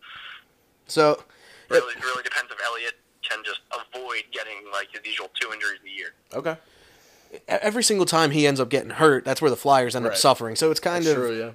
[0.87, 1.22] So,
[1.68, 5.81] really, it really depends if Elliott can just avoid getting like his usual two injuries
[5.85, 6.14] a year.
[6.33, 6.57] Okay.
[7.46, 10.57] every single time he ends up getting hurt, that's where the Flyers end up suffering.
[10.57, 11.38] So it's kind That's of true.
[11.38, 11.51] Yeah.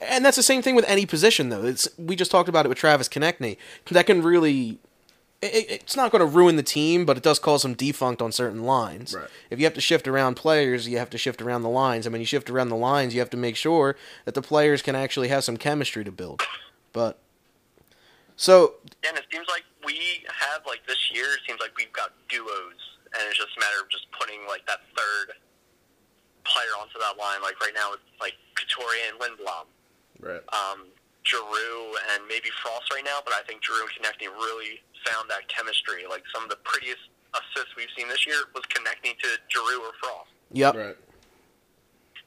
[0.00, 1.62] And that's the same thing with any position, though.
[1.64, 3.56] It's we just talked about it with Travis Konecny.
[3.92, 4.80] That can really,
[5.42, 8.32] it, it's not going to ruin the team, but it does cause some defunct on
[8.32, 9.14] certain lines.
[9.14, 9.28] Right.
[9.50, 12.06] If you have to shift around players, you have to shift around the lines.
[12.06, 14.82] I mean, you shift around the lines, you have to make sure that the players
[14.82, 16.42] can actually have some chemistry to build.
[16.92, 17.18] But
[18.36, 18.74] So
[19.06, 21.24] And it seems like we have like this year.
[21.24, 22.78] It seems like we've got duos,
[23.14, 25.34] and it's just a matter of just putting like that third
[26.44, 27.42] player onto that line.
[27.42, 29.66] Like right now, it's like Couturier and Lindblom,
[30.20, 30.42] Right.
[30.54, 30.86] um,
[31.24, 33.18] Giroux, and maybe Frost right now.
[33.24, 36.04] But I think Giroux and Konecny really found that chemistry.
[36.08, 37.02] Like some of the prettiest
[37.34, 40.30] assists we've seen this year was connecting to Giroux or Frost.
[40.52, 40.74] yep.
[40.74, 40.96] Right.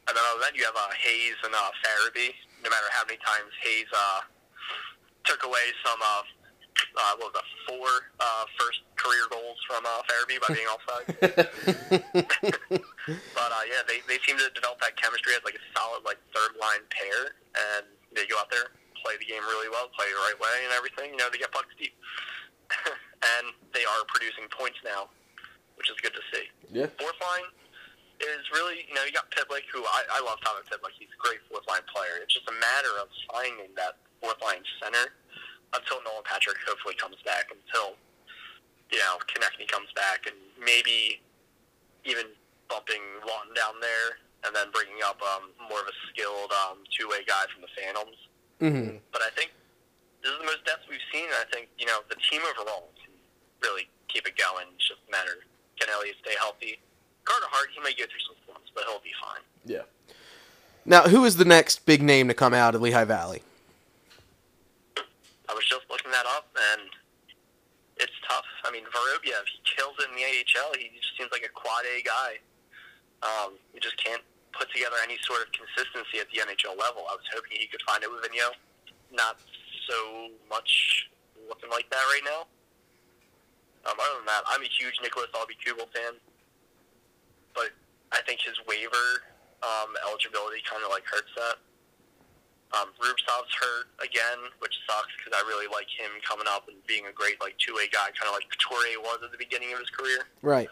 [0.06, 2.34] And then other than that, you have uh, Hayes and uh, Farabee.
[2.62, 4.22] No matter how many times Hayes uh,
[5.26, 7.90] took away some, uh, uh, what was it, four
[8.22, 11.06] uh, first career goals from uh, Farabee by being offside.
[13.34, 16.22] but uh, yeah, they, they seem to develop that chemistry as like a solid like
[16.34, 18.70] third line pair, and they go out there,
[19.02, 21.18] play the game really well, play the right way, and everything.
[21.18, 21.98] You know, they get pucks deep,
[23.38, 25.10] and they are producing points now,
[25.78, 26.88] which is good to see Yeah.
[27.00, 27.50] fourth line
[28.24, 30.96] is really, you know, you got Pitlick, who I, I love Tyler Pitlick.
[30.98, 32.16] He's a great fourth line player.
[32.24, 35.12] It's just a matter of finding that fourth line center
[35.76, 38.00] until Nolan Patrick hopefully comes back, until,
[38.92, 41.20] you know, Konecny comes back, and maybe
[42.08, 42.32] even
[42.72, 44.16] bumping Laughton down there,
[44.48, 48.16] and then bringing up um, more of a skilled um, two-way guy from the Phantoms.
[48.64, 49.52] hmm But I think
[50.26, 51.30] this is the most depth we've seen.
[51.30, 53.14] and I think, you know, the team overall can
[53.62, 54.66] really keep it going.
[54.74, 55.46] It's just a matter
[55.80, 56.80] can Elliott stay healthy?
[57.24, 59.44] Carter Hart, he may go through some forms, but he'll be fine.
[59.66, 59.86] Yeah.
[60.86, 63.44] Now, who is the next big name to come out of Lehigh Valley?
[65.50, 66.90] I was just looking that up, and
[67.98, 68.46] it's tough.
[68.64, 70.74] I mean, Vorobyev, he kills it in the AHL.
[70.78, 72.40] He just seems like a quad A guy.
[73.26, 74.22] Um, he just can't
[74.54, 77.10] put together any sort of consistency at the NHL level.
[77.10, 78.56] I was hoping he could find it with Vigneault.
[79.12, 79.42] Not
[79.88, 81.10] so much
[81.48, 82.46] looking like that right now.
[83.86, 86.18] Um, other than that, I'm a huge Nicholas Aube-Kubel fan,
[87.54, 87.70] but
[88.12, 89.22] I think his waiver
[89.62, 91.62] um, eligibility kind of like hurts that.
[92.74, 97.06] Um, Rubtsov's hurt again, which sucks because I really like him coming up and being
[97.06, 99.80] a great like two way guy, kind of like Couturier was at the beginning of
[99.80, 100.26] his career.
[100.42, 100.68] Right.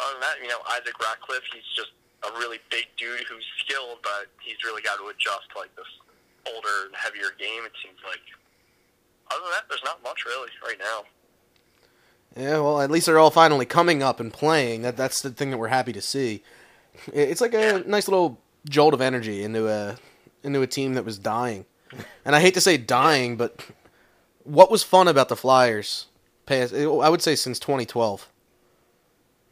[0.00, 1.92] Other than that, you know, Isaac Ratcliffe, he's just
[2.24, 5.86] a really big dude who's skilled, but he's really got to adjust like this
[6.46, 7.64] older and heavier game.
[7.64, 8.20] It seems like.
[9.30, 11.04] Other than that, there's not much really right now.
[12.36, 14.82] Yeah, well, at least they're all finally coming up and playing.
[14.82, 16.42] That that's the thing that we're happy to see.
[17.12, 19.96] It's like a nice little jolt of energy into a
[20.42, 21.66] into a team that was dying.
[22.24, 23.64] And I hate to say dying, but
[24.44, 26.06] what was fun about the Flyers?
[26.46, 28.28] Past, I would say since 2012.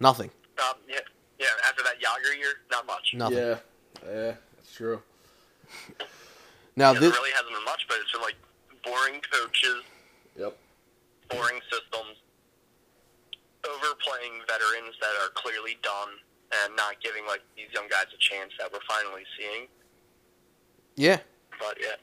[0.00, 0.30] Nothing.
[0.58, 1.00] Um, yeah,
[1.38, 1.46] yeah.
[1.68, 3.12] After that Jagr year, not much.
[3.14, 3.38] Nothing.
[3.38, 3.58] Yeah.
[4.06, 4.32] Yeah.
[4.56, 5.02] That's true.
[6.76, 8.36] Now this, really hasn't been much, but it's been like
[8.84, 9.82] boring coaches,
[10.36, 10.52] Yep.
[11.32, 12.20] boring systems,
[13.64, 16.20] overplaying veterans that are clearly done,
[16.62, 19.66] and not giving like these young guys a chance that we're finally seeing.
[20.96, 21.18] yeah,
[21.58, 21.96] But yeah,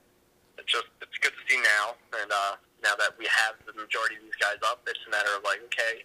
[0.58, 4.18] it's just it's good to see now, and uh, now that we have the majority
[4.18, 6.04] of these guys up, it's a matter of like, okay,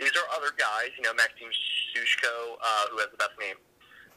[0.00, 0.90] these are other guys.
[0.96, 1.52] You know, Maxime
[1.94, 3.56] Sushko, uh, who has the best name,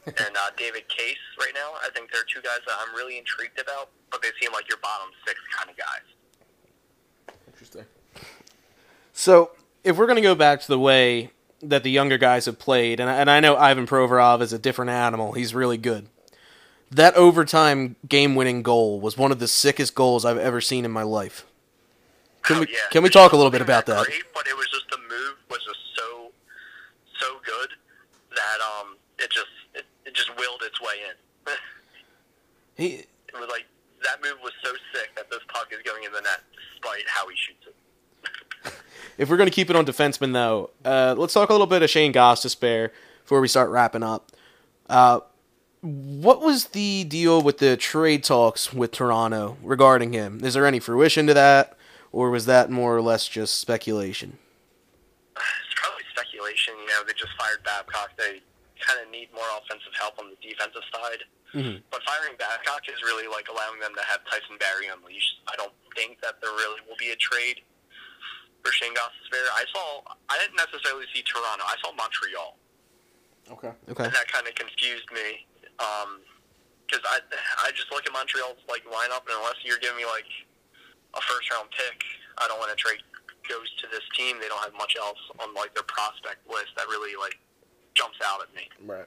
[0.06, 1.16] and uh, David Kase.
[1.38, 4.52] Right now, I think they're two guys that I'm really intrigued about, but they seem
[4.52, 7.36] like your bottom six kind of guys.
[7.48, 7.84] Interesting.
[9.12, 9.50] So,
[9.84, 11.30] if we're going to go back to the way
[11.62, 14.90] that the younger guys have played, and, and I know Ivan Provorov is a different
[14.90, 16.08] animal, he's really good.
[16.90, 20.90] That overtime game winning goal was one of the sickest goals I've ever seen in
[20.90, 21.46] my life.
[22.42, 22.76] Can Oh, we, yeah.
[22.90, 24.04] can we talk a little bit about that?
[24.04, 26.30] Great, but it was just the move was just so
[27.18, 27.70] so good
[28.36, 31.14] that um it just it, it just willed its way in.
[32.76, 33.66] He, it was like
[34.02, 36.40] that move was so sick that this puck is going in the net
[36.74, 38.74] despite how he shoots it.
[39.18, 41.82] if we're going to keep it on defensemen, though, uh, let's talk a little bit
[41.82, 42.90] of Shane Gostisbehere
[43.22, 44.32] before we start wrapping up.
[44.88, 45.20] Uh,
[45.80, 50.40] what was the deal with the trade talks with Toronto regarding him?
[50.42, 51.76] Is there any fruition to that,
[52.10, 54.38] or was that more or less just speculation?
[55.36, 56.74] It's probably speculation.
[56.80, 58.12] You know, they just fired Babcock.
[58.16, 58.40] They
[58.80, 61.24] kind of need more offensive help on the defensive side.
[61.54, 61.82] Mhm.
[61.90, 65.40] But firing Babcock is really like allowing them to have Tyson Barrie unleashed.
[65.46, 67.62] I don't think that there really will be a trade
[68.64, 69.46] for Shane Gostisbehere.
[69.54, 70.02] I saw.
[70.28, 71.64] I didn't necessarily see Toronto.
[71.64, 72.58] I saw Montreal.
[73.50, 73.72] Okay.
[73.90, 74.04] Okay.
[74.04, 75.46] and that kind of confused me
[76.86, 77.20] because I
[77.62, 80.26] I just look at Montreal's like lineup, and unless you're giving me like
[81.14, 82.02] a first round pick,
[82.38, 83.02] I don't want to trade
[83.48, 84.40] goes to this team.
[84.40, 87.38] They don't have much else on like their prospect list that really like
[87.94, 88.68] jumps out at me.
[88.84, 89.06] Right.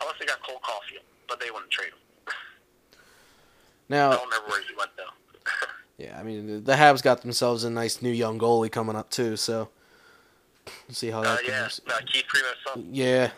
[0.00, 1.98] Unless they got Cole Caufield, but they wouldn't trade him.
[2.28, 2.32] I
[3.88, 5.44] Now, don't remember where he went though.
[6.04, 9.36] yeah, I mean, the Habs got themselves a nice new young goalie coming up too,
[9.36, 9.70] so
[10.66, 11.80] we'll see how uh, that yeah, goes.
[11.88, 12.88] uh, Keith Primeau's son.
[12.92, 13.30] Yeah,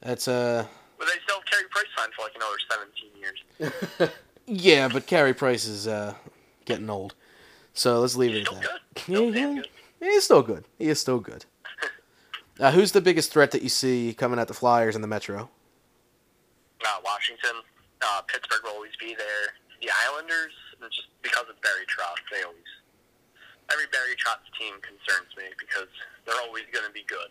[0.00, 0.66] that's uh,
[0.98, 4.12] But they still have Carey Price signed for like another 17 years.
[4.46, 6.14] yeah, but Carey Price is uh,
[6.66, 7.14] getting old.
[7.74, 8.70] So let's leave it Still at good.
[8.70, 9.00] that.
[9.02, 9.54] Still Yeah, yeah.
[9.56, 9.68] good.
[10.00, 10.64] He is still good.
[10.78, 11.44] He is still good.
[12.58, 15.48] Uh, who's the biggest threat that you see coming at the Flyers in the Metro?
[16.80, 17.60] Uh, Washington,
[18.00, 19.52] uh, Pittsburgh will always be there.
[19.84, 20.52] The Islanders,
[20.92, 22.68] just because of Barry Trotz, they always
[23.72, 25.88] every Barry Trotz team concerns me because
[26.26, 27.30] they're always going to be good.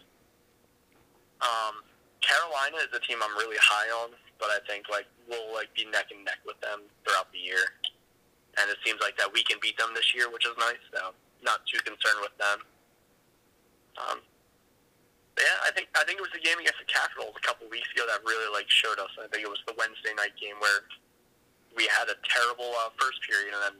[1.43, 1.83] Um,
[2.23, 5.87] Carolina is a team I'm really high on, but I think like we'll like be
[5.87, 7.63] neck and neck with them throughout the year,
[8.59, 10.81] and it seems like that we can beat them this year, which is nice.
[10.91, 12.59] So not too concerned with them.
[13.99, 14.17] Um,
[15.39, 17.87] yeah, I think I think it was the game against the Capitals a couple weeks
[17.95, 19.11] ago that really like showed us.
[19.15, 20.83] I think it was the Wednesday night game where
[21.79, 23.75] we had a terrible uh, first period, and then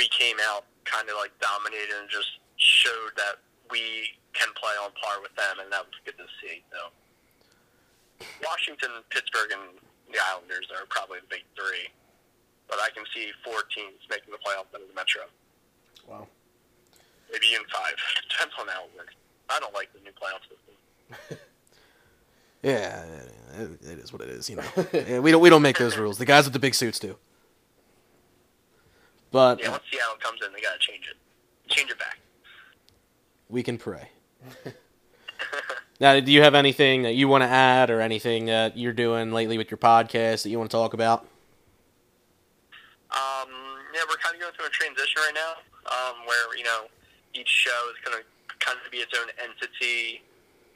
[0.00, 4.94] we came out kind of like dominated and just showed that we can play on
[4.96, 6.64] par with them, and that was good to see.
[6.72, 6.88] So
[8.40, 9.76] Washington, Pittsburgh, and
[10.08, 11.92] the Islanders are probably the big three,
[12.64, 15.28] but I can see four teams making the playoffs in the Metro.
[16.08, 16.24] Wow.
[17.28, 17.92] Maybe even five.
[18.32, 19.14] Depends on how it works.
[19.48, 20.67] I don't like the new playoff system.
[22.60, 23.04] Yeah,
[23.56, 24.50] it, it is what it is.
[24.50, 26.18] You know, yeah, we don't we don't make those rules.
[26.18, 27.16] The guys with the big suits do.
[29.30, 31.16] But Yeah, once Seattle comes in, they gotta change it.
[31.72, 32.18] Change it back.
[33.48, 34.08] we can pray.
[36.00, 39.32] now, do you have anything that you want to add, or anything that you're doing
[39.32, 41.20] lately with your podcast that you want to talk about?
[43.12, 43.48] Um,
[43.94, 45.52] yeah, we're kind of going through a transition right now,
[45.92, 46.86] um, where you know
[47.34, 48.24] each show is going to
[48.64, 50.22] kind of be its own entity.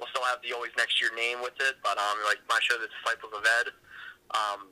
[0.03, 2.75] We'll still have the Always Next Year name with it, but um, like my show,
[2.75, 3.71] The Disciples of Ed,
[4.35, 4.67] um,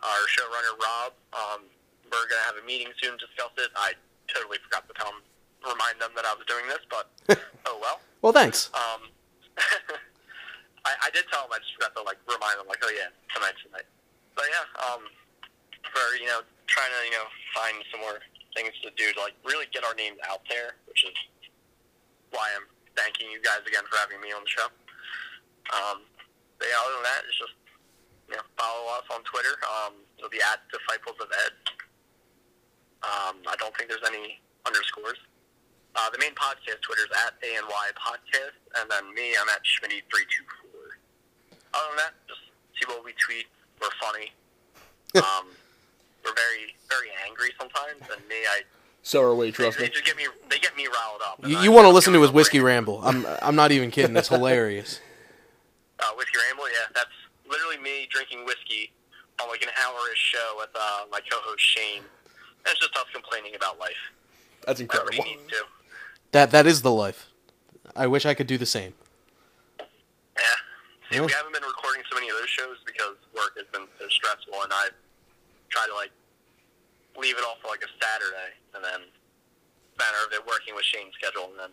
[0.00, 1.68] our showrunner Rob, um,
[2.08, 3.68] we're going to have a meeting soon to discuss it.
[3.76, 3.92] I
[4.24, 5.20] totally forgot to tell him,
[5.68, 7.12] remind them that I was doing this, but
[7.68, 8.00] oh well.
[8.24, 8.72] Well, thanks.
[8.72, 9.12] Um,
[10.88, 11.52] I, I did tell him.
[11.52, 13.84] I just forgot to like remind him, like, oh yeah, tonight's tonight.
[14.32, 15.12] But yeah, um,
[15.92, 18.24] for you know, trying to you know find some more
[18.56, 21.12] things to do to like really get our names out there, which is
[22.32, 22.64] why I'm
[22.98, 24.68] thanking you guys again for having me on the show.
[25.70, 26.02] Um,
[26.58, 27.54] but yeah, other than that, it's just
[28.26, 29.54] you know follow us on Twitter.
[29.62, 31.54] Um, it'll be at Disciples of Ed.
[33.06, 35.22] Um, I don't think there's any underscores.
[35.94, 40.98] Uh, the main podcast Twitter is at ANY Podcast, and then me, I'm at Schmitty324.
[41.74, 42.42] Other than that, just
[42.74, 43.46] see what we tweet.
[43.80, 44.34] We're funny.
[45.22, 45.46] um,
[46.26, 48.66] we're very, very angry sometimes, and me, I
[49.02, 49.90] So are we, they, trust they me.
[49.90, 51.40] just get me, they get me riled up.
[51.48, 52.64] You, you want to listen to his whiskey crazy.
[52.66, 53.00] ramble?
[53.02, 54.12] I'm I'm not even kidding.
[54.14, 55.00] That's hilarious.
[56.00, 57.10] Uh, whiskey ramble, yeah, that's
[57.50, 58.92] literally me drinking whiskey
[59.42, 62.02] on like an hour-ish show with uh, my co-host Shane.
[62.04, 63.98] And it's just us complaining about life.
[64.64, 65.24] That's Everybody incredible.
[65.42, 65.64] needs to.
[66.30, 67.26] That that is the life.
[67.96, 68.94] I wish I could do the same.
[69.80, 69.84] Yeah.
[71.10, 71.26] See, Yeah.
[71.26, 74.54] we haven't been recording so many of those shows because work has been so stressful,
[74.62, 74.90] and I
[75.68, 76.12] try to like
[77.20, 79.00] leave it all for like a Saturday, and then
[79.98, 81.70] matter of it working with Shane's schedule, and then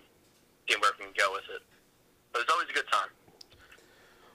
[0.67, 1.61] seeing where we can go with it.
[2.33, 3.09] But it's always a good time.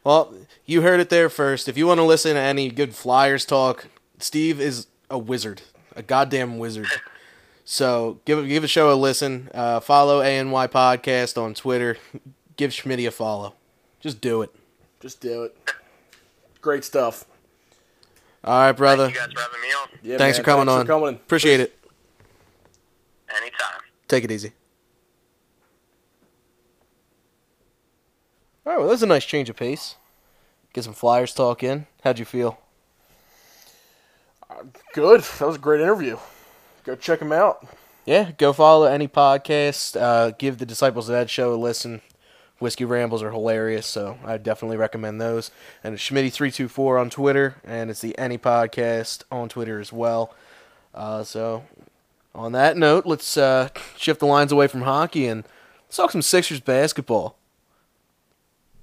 [0.04, 0.32] Well,
[0.64, 1.68] you heard it there first.
[1.68, 5.62] If you want to listen to any good Flyers talk, Steve is a wizard,
[5.94, 6.88] a goddamn wizard.
[7.70, 9.48] So give give the show a listen.
[9.54, 11.98] Uh, follow ANY Podcast on Twitter.
[12.56, 13.54] Give Schmitty a follow.
[14.00, 14.52] Just do it.
[14.98, 15.56] Just do it.
[16.60, 17.26] Great stuff.
[18.42, 19.04] All right, brother.
[19.04, 19.88] Thank you guys for having me on.
[20.02, 20.86] Yeah, Thanks man, for coming thanks on.
[20.86, 21.14] For coming.
[21.16, 21.78] Appreciate it.
[23.28, 23.80] Anytime.
[24.08, 24.52] Take it easy.
[28.66, 29.96] All right, well, that was a nice change of pace.
[30.72, 31.86] Get some Flyers talk in.
[32.04, 32.58] How'd you feel?
[34.94, 35.20] Good.
[35.22, 36.18] That was a great interview.
[36.84, 37.66] Go check him out.
[38.04, 40.00] Yeah, go follow any podcast.
[40.00, 42.00] Uh, give the Disciples of Ed show a listen.
[42.60, 45.50] Whiskey Rambles are hilarious, so I definitely recommend those.
[45.82, 50.34] And it's Schmitty324 on Twitter, and it's the Any Podcast on Twitter as well.
[50.94, 51.64] Uh, so,
[52.34, 55.44] on that note, let's uh, shift the lines away from hockey and
[55.86, 57.36] let's talk some Sixers basketball.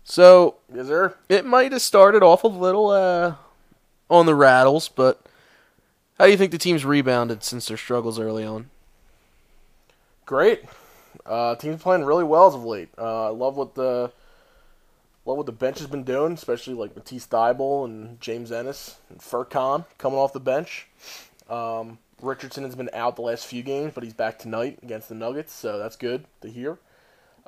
[0.03, 1.15] So, Yes, sir.
[1.29, 3.35] it might have started off a little uh,
[4.09, 5.21] on the rattles, but
[6.17, 8.69] how do you think the team's rebounded since their struggles early on?
[10.25, 10.63] Great.
[11.28, 12.90] Uh, team's playing really well as of late.
[12.98, 14.12] Uh, I love what the
[15.25, 19.19] love what the bench has been doing, especially like Matisse Thybulle and James Ennis and
[19.19, 20.88] Furkan coming off the bench.
[21.50, 25.15] Um, Richardson has been out the last few games, but he's back tonight against the
[25.15, 26.80] Nuggets, so that's good to hear.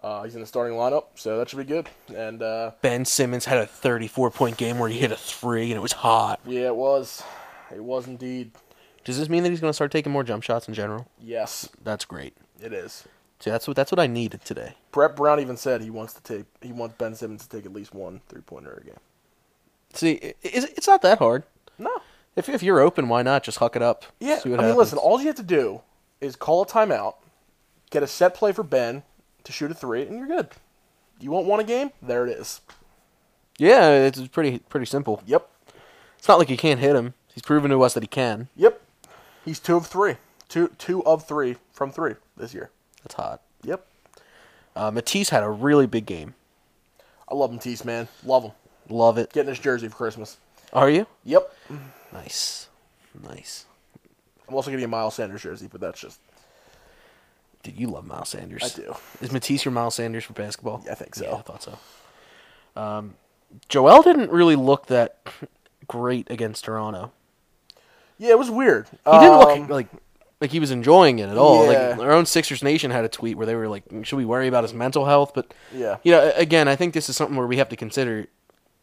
[0.03, 1.89] Uh, he's in the starting lineup, so that should be good.
[2.15, 5.73] And uh, Ben Simmons had a 34 point game where he hit a three and
[5.77, 6.39] it was hot.
[6.45, 7.23] yeah, it was,
[7.73, 8.51] it was indeed.
[9.03, 11.07] Does this mean that he's going to start taking more jump shots in general?
[11.21, 12.33] Yes, That's great.
[12.61, 13.05] it is.
[13.39, 14.73] See, that's what that's what I needed today.
[14.91, 17.73] Brett Brown even said he wants to take he wants Ben Simmons to take at
[17.73, 18.99] least one three pointer a game.
[19.93, 21.43] See, i- it's, not that hard.
[21.77, 21.91] No,
[22.35, 24.05] If if you're open, why not just huck it up?
[24.19, 24.77] Yeah, I mean, happens.
[24.77, 25.81] listen, all you have to do
[26.19, 27.15] is call a timeout,
[27.89, 29.03] get a set play for Ben
[29.45, 30.49] to shoot a three, and you're good.
[31.21, 31.91] You want one a game?
[32.01, 32.59] There it is.
[33.57, 35.21] Yeah, it's pretty pretty simple.
[35.25, 35.49] Yep.
[36.17, 37.13] It's not like you can't hit him.
[37.33, 38.49] He's proven to us that he can.
[38.57, 38.81] Yep.
[39.45, 40.15] He's two of three.
[40.49, 42.69] Two two of three from three this year.
[43.03, 43.41] That's hot.
[43.63, 43.85] Yep.
[44.75, 46.35] Uh, Matisse had a really big game.
[47.27, 48.07] I love Matisse, man.
[48.25, 48.51] Love him.
[48.89, 49.31] Love it.
[49.33, 50.37] Getting his jersey for Christmas.
[50.73, 51.05] Are you?
[51.25, 51.53] Yep.
[52.13, 52.69] Nice,
[53.27, 53.65] nice.
[54.47, 56.19] I'm also getting a Miles Sanders jersey, but that's just
[57.61, 58.63] Dude, you love Miles Sanders.
[58.63, 58.95] I do.
[59.21, 60.81] Is Matisse your Miles Sanders for basketball?
[60.85, 61.25] Yeah, I think so.
[61.25, 61.77] Yeah, I thought so.
[62.81, 63.15] Um,
[63.67, 65.17] Joel didn't really look that
[65.87, 67.11] great against Toronto.
[68.17, 68.87] Yeah, it was weird.
[68.91, 69.87] He didn't Um, look like
[70.41, 71.71] like he was enjoying it at all.
[71.71, 71.89] yeah.
[71.89, 74.47] Like our own Sixers Nation had a tweet where they were like, "Should we worry
[74.47, 75.97] about his mental health?" But Yeah.
[76.03, 78.27] you know, again, I think this is something where we have to consider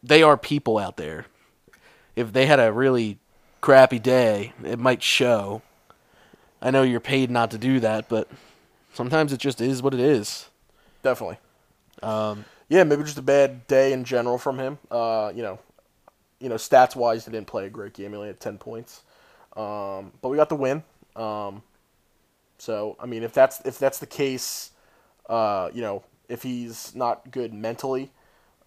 [0.03, 1.25] they are people out there.
[2.15, 3.19] If they had a really
[3.61, 5.61] crappy day, it might show.
[6.61, 8.27] I know you're paid not to do that, but
[8.93, 10.49] sometimes it just is what it is.
[11.03, 11.37] Definitely.
[12.03, 14.77] Um, Yeah, maybe just a bad day in general from him.
[14.91, 15.59] Uh, you know,
[16.39, 18.11] you know, stats wise, he didn't play a great game.
[18.11, 19.03] He only had ten points,
[19.55, 20.83] um, but we got the win.
[21.17, 21.63] Um,
[22.57, 24.71] so I mean, if that's if that's the case,
[25.29, 28.11] uh, you know, if he's not good mentally,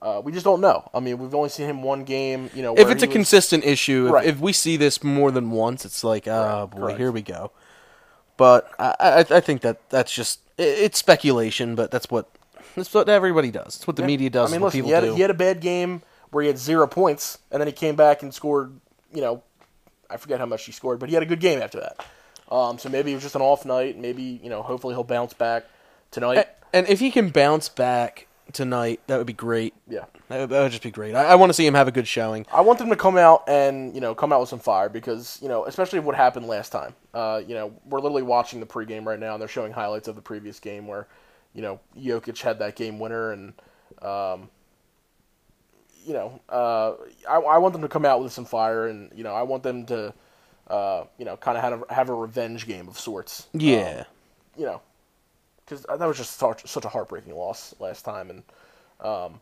[0.03, 0.89] uh, we just don't know.
[0.95, 2.51] I mean, we've only seen him one game.
[2.55, 4.27] You know, if it's a was- consistent issue, if, Right.
[4.27, 6.99] if we see this more than once, it's like, oh boy, correct.
[6.99, 7.53] here we go.
[8.37, 8.95] But I,
[9.31, 12.29] I, I think that that's just i- it's speculation, but that's what
[12.77, 13.77] that's what everybody does.
[13.77, 14.51] It's what the media does.
[14.51, 15.15] I mean, listen, people he had, do.
[15.15, 18.23] he had a bad game where he had zero points, and then he came back
[18.23, 18.79] and scored.
[19.13, 19.43] You know,
[20.09, 22.05] I forget how much he scored, but he had a good game after that.
[22.51, 23.99] Um, so maybe it was just an off night.
[23.99, 25.67] Maybe you know, hopefully he'll bounce back
[26.11, 26.39] tonight.
[26.39, 29.75] A- and if he can bounce back tonight, that would be great.
[29.89, 30.05] Yeah.
[30.29, 31.15] That would, that would just be great.
[31.15, 32.47] I, I want to see him have a good showing.
[32.53, 35.39] I want them to come out and you know come out with some fire because
[35.43, 36.95] you know especially what happened last time.
[37.15, 40.17] Uh, you know we're literally watching the pregame right now and they're showing highlights of
[40.17, 41.09] the previous game where
[41.55, 43.53] you know Jokic had that game winner and
[44.03, 44.49] um,
[46.05, 46.93] you know uh,
[47.29, 49.63] I, I want them to come out with some fire and you know I want
[49.63, 50.15] them to
[50.71, 53.49] uh, you know kind of have a, have a revenge game of sorts.
[53.53, 54.05] Yeah.
[54.57, 54.81] you know,
[55.65, 58.43] because that was just such, a heartbreaking loss last time, and
[59.01, 59.41] um,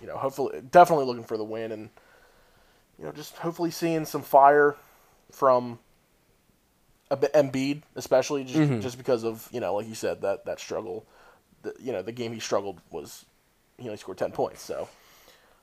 [0.00, 1.90] you know, hopefully, definitely looking for the win, and
[2.98, 4.76] you know, just hopefully seeing some fire
[5.32, 5.78] from
[7.10, 10.60] a bit Embiid, especially just just because of you know, like you said, that that
[10.60, 11.04] struggle,
[11.62, 13.24] the, you know, the game he struggled was
[13.78, 14.88] he only scored ten points, so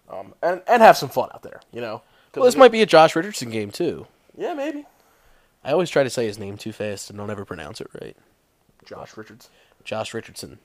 [0.10, 2.02] um, and and have some fun out there, you know.
[2.36, 4.06] Well, this might be a Josh Richardson game too.
[4.38, 4.86] Yeah, maybe
[5.64, 8.16] I always try to say his name too fast and don't ever pronounce it right.
[8.86, 9.50] Josh Richards.
[9.84, 10.60] Josh Richardson.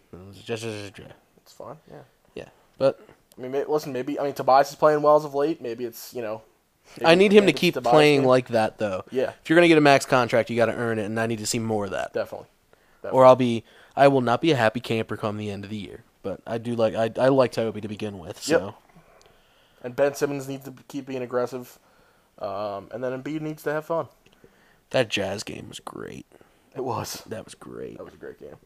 [0.45, 2.03] Just- It's fine, yeah.
[2.35, 2.49] Yeah,
[2.79, 3.01] but
[3.37, 5.61] I mean, may, listen, maybe I mean Tobias is playing well as of late.
[5.61, 6.43] Maybe it's you know.
[7.05, 9.05] I need him to it's keep Tobias playing like that though.
[9.11, 9.33] Yeah.
[9.43, 11.39] If you're gonna get a max contract, you got to earn it, and I need
[11.39, 12.13] to see more of that.
[12.13, 12.49] definitely.
[13.11, 13.65] Or I'll be,
[13.97, 16.05] I will not be a happy camper come the end of the year.
[16.23, 18.41] But I do like, I, I like Toby to begin with.
[18.41, 18.75] So Yep.
[19.83, 21.81] And Ben Simmons needs to keep being aggressive,
[22.43, 24.09] um, and then Embiid needs to have fun.
[24.91, 26.27] that Jazz game was great.
[26.77, 27.23] It was.
[27.27, 27.97] That was great.
[27.99, 28.57] That was a great game.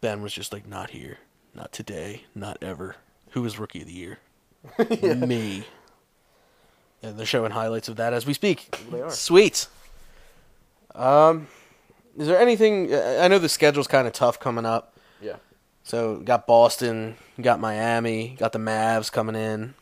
[0.00, 1.18] Ben was just like, not here,
[1.54, 2.96] not today, not ever.
[3.30, 4.18] Who was rookie of the year?
[5.16, 5.64] Me.
[7.02, 8.78] And they're showing highlights of that as we speak.
[8.90, 9.10] They are.
[9.10, 9.66] Sweet.
[10.94, 11.48] Um,
[12.16, 12.92] is there anything?
[12.94, 14.94] I know the schedule's kind of tough coming up.
[15.22, 15.36] Yeah.
[15.82, 19.74] So got Boston, got Miami, got the Mavs coming in.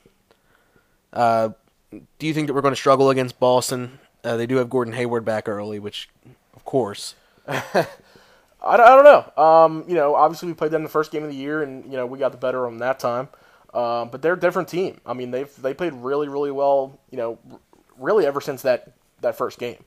[1.13, 1.51] Uh,
[1.91, 3.99] do you think that we're going to struggle against Boston?
[4.25, 6.09] Uh, they do have Gordon Hayward back early, which,
[6.55, 7.15] of course.
[7.49, 9.43] I don't, I don't know.
[9.43, 11.93] Um, you know, obviously we played them the first game of the year, and you
[11.93, 13.29] know we got the better of them that time.
[13.73, 15.01] Um, but they're a different team.
[15.07, 16.99] I mean, they've they played really, really well.
[17.11, 17.61] You know, r-
[17.99, 19.85] really ever since that that first game.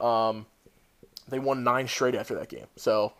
[0.00, 0.46] Um,
[1.28, 2.66] they won nine straight after that game.
[2.76, 3.12] So,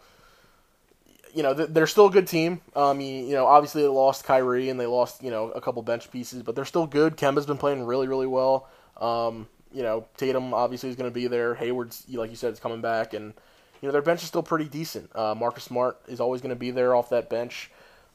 [1.35, 2.61] you know, they're still a good team.
[2.77, 5.83] Um, you, you know, obviously they lost Kyrie and they lost you know a couple
[5.83, 7.17] bench pieces, but they're still good.
[7.17, 8.69] Kemba's been playing really, really well.
[8.99, 11.55] Um, you know, Tatum obviously is going to be there.
[11.55, 13.35] Hayward's, like you said, is coming back, and
[13.83, 15.15] you know their bench is still pretty decent.
[15.15, 17.71] Uh, Marcus Smart is always going to be there off that bench.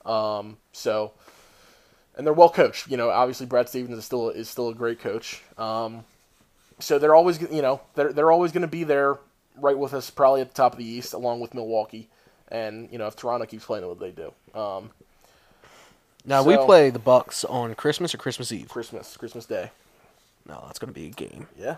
[0.06, 1.12] Um, so,
[2.16, 2.90] and they're well coached.
[2.90, 5.44] You know, obviously Brad Stevens is still is still a great coach.
[5.58, 6.06] Um,
[6.80, 9.20] so they're always you know they're they're always going to be there
[9.58, 12.10] right with us, probably at the top of the East, along with Milwaukee.
[12.52, 14.90] And you know if Toronto keeps playing what they do, um,
[16.26, 18.68] Now we play the Bucks on Christmas or Christmas Eve.
[18.70, 19.72] Christmas Christmas Day,
[20.48, 21.48] No, that's going to be a game.
[21.58, 21.76] yeah,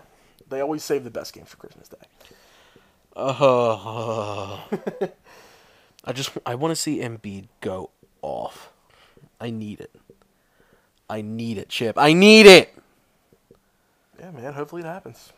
[0.48, 1.98] they always save the best games for Christmas Day.
[3.14, 4.56] Uh,
[6.04, 7.90] I just I want to see Embiid go
[8.22, 8.70] off.
[9.40, 9.90] I need it.
[11.10, 11.98] I need it, Chip.
[11.98, 12.74] I need it.
[14.18, 14.54] Yeah, man.
[14.54, 15.32] Hopefully it happens.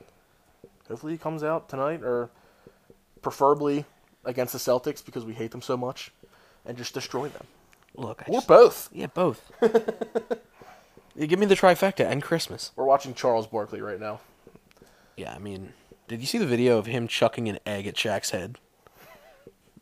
[0.89, 2.31] Hopefully he comes out tonight or
[3.23, 3.85] preferably
[4.25, 6.13] against the Celtics because we hate them so much,
[6.67, 7.47] and just destroy them.
[7.97, 8.89] Look, I Or just- both.
[8.93, 9.51] yeah, both.
[11.17, 12.73] Yeah, give me the trifecta and Christmas.
[12.75, 14.19] We're watching Charles Barkley right now.
[15.17, 15.73] Yeah, I mean,
[16.09, 18.59] did you see the video of him chucking an egg at Shaq's head?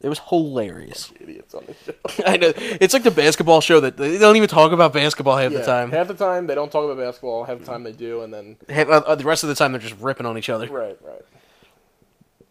[0.03, 1.11] It was hilarious.
[1.19, 2.23] Idiots on the show.
[2.27, 5.53] I know it's like the basketball show that they don't even talk about basketball half
[5.53, 5.91] the time.
[5.91, 7.45] Half the time they don't talk about basketball.
[7.45, 9.73] Half the time they do, and then Half- uh, uh, the rest of the time
[9.73, 10.67] they're just ripping on each other.
[10.69, 11.23] right, right.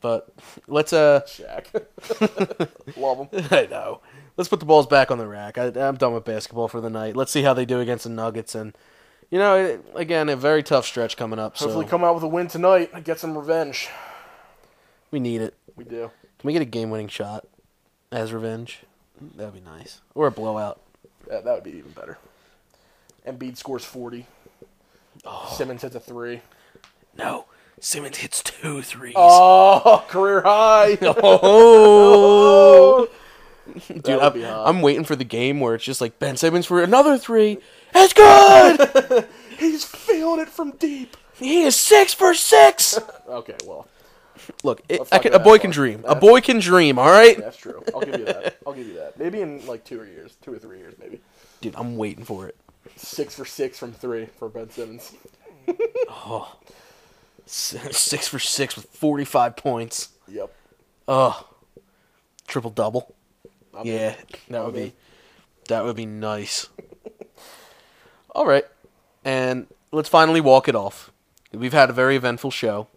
[0.01, 0.33] But
[0.67, 1.67] let's uh, Shaq.
[2.97, 3.47] Love him.
[3.51, 4.01] I know.
[4.35, 5.57] Let's put the balls back on the rack.
[5.57, 7.15] I, I'm done with basketball for the night.
[7.15, 8.75] Let's see how they do against the Nuggets, and
[9.29, 11.55] you know, it, again, a very tough stretch coming up.
[11.55, 13.89] Hopefully, so come out with a win tonight and get some revenge.
[15.11, 15.55] we need it.
[15.75, 16.11] We do.
[16.39, 17.45] Can we get a game-winning shot
[18.11, 18.79] as revenge?
[19.35, 20.81] That'd be nice, or a blowout.
[21.27, 22.17] That, that would be even better.
[23.27, 24.25] Embiid scores 40.
[25.25, 25.53] Oh.
[25.55, 26.41] Simmons hits a three.
[27.15, 27.45] No,
[27.81, 29.15] Simmons hits two threes.
[29.17, 30.97] Oh, career high.
[31.01, 33.07] Oh,
[33.87, 34.43] dude, I'm.
[34.43, 37.57] I'm waiting for the game where it's just like Ben Simmons for another three.
[37.93, 39.27] It's good.
[39.57, 41.17] He's feeling it from deep.
[41.33, 42.99] he is six for six.
[43.27, 43.87] Okay, well,
[44.63, 46.03] Look, it, I can, a boy can dream.
[46.07, 46.97] A boy can dream.
[46.99, 47.83] All right, that's true.
[47.93, 48.57] I'll give you that.
[48.65, 49.17] I'll give you that.
[49.19, 51.19] Maybe in like two or years, two or three years, maybe.
[51.61, 52.55] dude, I'm waiting for it.
[52.95, 55.13] Six for six from three for Ben Simmons.
[56.09, 56.55] Oh.
[56.67, 56.73] S-
[57.53, 60.09] Six for six with 45 points.
[60.29, 60.53] Yep.
[61.07, 61.47] Oh,
[62.47, 63.13] triple double.
[63.77, 64.15] I'm Yeah, in.
[64.49, 64.93] that I'm would be in.
[65.67, 66.69] that would be nice.
[68.33, 68.63] All right,
[69.25, 71.11] and let's finally walk it off.
[71.51, 72.87] We've had a very eventful show.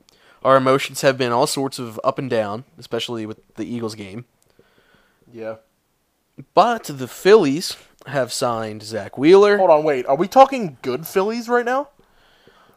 [0.44, 4.24] Our emotions have been all sorts of up and down, especially with the Eagles game.
[5.32, 5.56] Yeah.
[6.52, 7.76] But the Phillies
[8.06, 9.56] have signed Zack Wheeler.
[9.58, 10.06] Hold on, wait.
[10.06, 11.88] Are we talking good Phillies right now?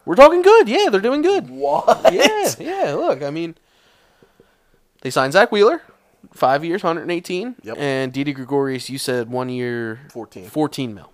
[0.08, 0.70] We're talking good.
[0.70, 1.50] Yeah, they're doing good.
[1.50, 2.14] What?
[2.14, 2.94] Yeah, yeah.
[2.94, 3.56] Look, I mean,
[5.02, 5.82] they signed Zack Wheeler,
[6.34, 7.56] five years, 118.
[7.62, 7.78] Yep.
[7.78, 10.48] And Didi Gregorius, you said one year, 14.
[10.48, 11.12] 14 mil.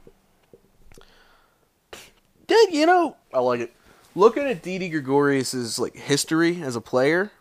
[2.45, 3.73] Dude, you know, I like it.
[4.15, 7.31] looking at Didi Gregorius's like history as a player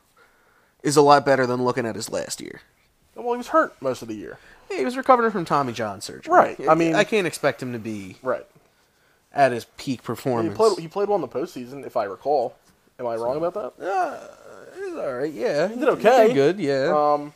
[0.82, 2.62] is a lot better than looking at his last year.
[3.14, 4.38] Well, he was hurt most of the year.
[4.70, 6.32] Yeah, he was recovering from Tommy John surgery.
[6.32, 8.46] Right, I mean- I can't expect him to be Right.
[9.32, 10.56] At his peak He performance.
[10.56, 10.78] played.
[10.78, 12.54] He played well in the postseason, if I recall.
[12.98, 13.72] Am I wrong about that?
[13.82, 15.32] Yeah, he's all right.
[15.32, 16.32] Yeah, he did okay.
[16.32, 16.58] good.
[16.60, 16.92] Yeah.
[16.94, 17.32] Um,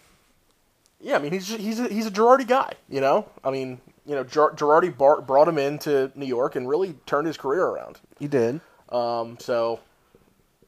[1.00, 3.26] yeah, I mean he's he's a, he's a Girardi guy, you know.
[3.44, 7.26] I mean, you know, Gir- Girardi bar- brought him into New York and really turned
[7.26, 7.98] his career around.
[8.18, 8.60] he did.
[8.90, 9.80] Um, so,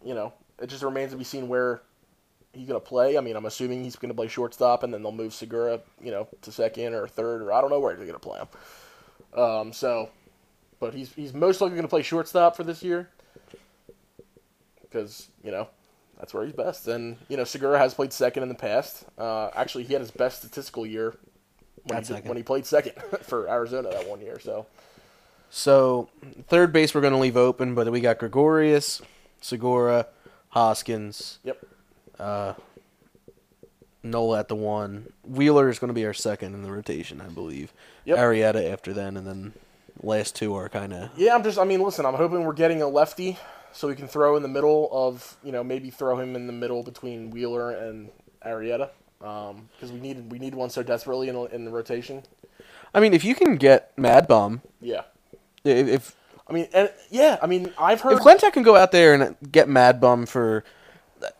[0.04, 1.80] you know, it just remains to be seen where
[2.52, 3.16] he's gonna play.
[3.16, 6.26] I mean, I'm assuming he's gonna play shortstop, and then they'll move Segura, you know,
[6.42, 9.40] to second or third, or I don't know where they're gonna play him.
[9.40, 10.08] Um, so,
[10.80, 13.08] but he's he's most likely gonna play shortstop for this year
[14.82, 15.68] because you know
[16.18, 16.88] that's where he's best.
[16.88, 19.04] And you know, Segura has played second in the past.
[19.18, 21.14] Uh, actually, he had his best statistical year
[21.84, 24.38] when, he, did- when he played second for Arizona that one year.
[24.40, 24.66] So,
[25.50, 26.08] So
[26.48, 29.00] third base we're going to leave open, but we got Gregorius,
[29.40, 30.06] Segura,
[30.50, 31.62] Hoskins, yep,
[34.02, 35.12] Nola at the one.
[35.24, 37.72] Wheeler is going to be our second in the rotation, I believe.
[38.06, 38.18] Yep.
[38.18, 39.52] Arrieta after then, and then
[40.02, 41.58] last two are kind of Yeah, I'm just.
[41.58, 42.06] I mean, listen.
[42.06, 43.38] I'm hoping we're getting a lefty,
[43.72, 45.36] so we can throw in the middle of.
[45.42, 48.10] You know, maybe throw him in the middle between Wheeler and
[48.46, 49.50] Arrieta, because
[49.90, 52.22] um, we need we need one so desperately in, in the rotation.
[52.94, 55.02] I mean, if you can get Mad Bum, Yeah,
[55.64, 56.16] if if,
[56.48, 58.14] I mean, and yeah, I mean, I've heard.
[58.14, 60.64] if Klentak can go out there and get Mad Bum for,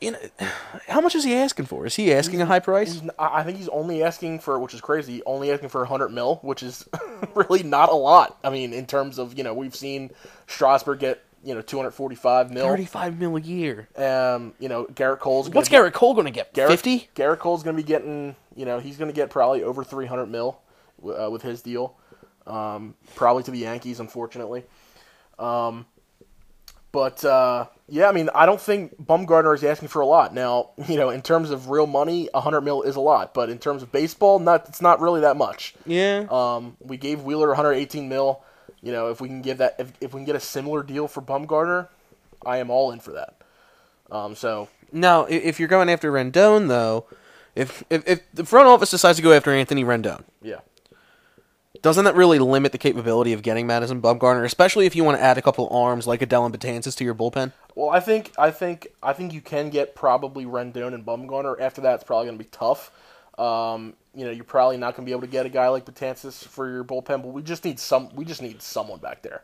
[0.01, 0.19] you know,
[0.89, 1.87] how much is he asking for?
[1.87, 3.01] Is he asking a high price?
[3.19, 6.63] I think he's only asking for, which is crazy, only asking for 100 mil, which
[6.63, 6.89] is
[7.35, 8.39] really not a lot.
[8.45, 10.11] I mean, in terms of, you know, we've seen
[10.47, 12.67] Strasburg get, you know, 245 mil.
[12.67, 13.89] Thirty-five mil a year.
[13.97, 16.53] Um, you know, Gerrit Cole's What's be- Gerrit Cole going to get?
[16.53, 17.09] Gerrit, Fifty?
[17.15, 20.27] Gerrit Cole's going to be getting, you know, he's going to get probably over 300
[20.27, 20.61] mil
[21.05, 21.95] uh, with his deal.
[22.47, 24.65] Um, probably to the Yankees, unfortunately.
[25.39, 25.87] Um,
[26.93, 30.35] but uh, yeah, I mean, I don't think Bumgarner is asking for a lot.
[30.35, 33.51] Now, you know, in terms of real money, a 100 mil is a lot, but
[33.51, 35.75] in terms of baseball, not it's not really that much.
[35.87, 36.27] Yeah.
[36.31, 38.43] Um, we gave Wheeler 118 mil.
[38.83, 41.09] You know, if we can give that, if, if we can get a similar deal
[41.09, 41.89] for Bumgarner,
[42.47, 43.35] I am all in for that.
[44.11, 47.07] Um, so Now, if you're going after Rendon, though,
[47.55, 50.61] if, if if the front office decides to go after Anthony Rendon, yeah,
[51.83, 55.23] doesn't that really limit the capability of getting Madison Bumgarner, especially if you want to
[55.23, 57.53] add a couple arms like Adele and Betances to your bullpen?
[57.75, 61.61] Well, I think I think I think you can get probably Rendon and Bumgarner.
[61.61, 62.91] After that, it's probably going to be tough.
[63.39, 65.85] Um, you know, you're probably not going to be able to get a guy like
[65.85, 68.15] Betances for your bullpen, but we just need some.
[68.15, 69.43] We just need someone back there.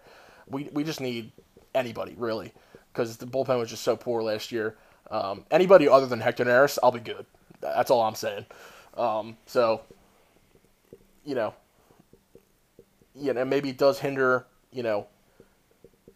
[0.49, 1.33] We we just need
[1.75, 2.53] anybody really
[2.93, 4.77] because the bullpen was just so poor last year.
[5.11, 7.27] Um, anybody other than Hector Neris, I'll be good.
[7.61, 8.47] That's all I'm saying.
[8.97, 9.83] Um, so,
[11.25, 11.55] you know,
[13.15, 15.07] you know, maybe it does hinder, you know,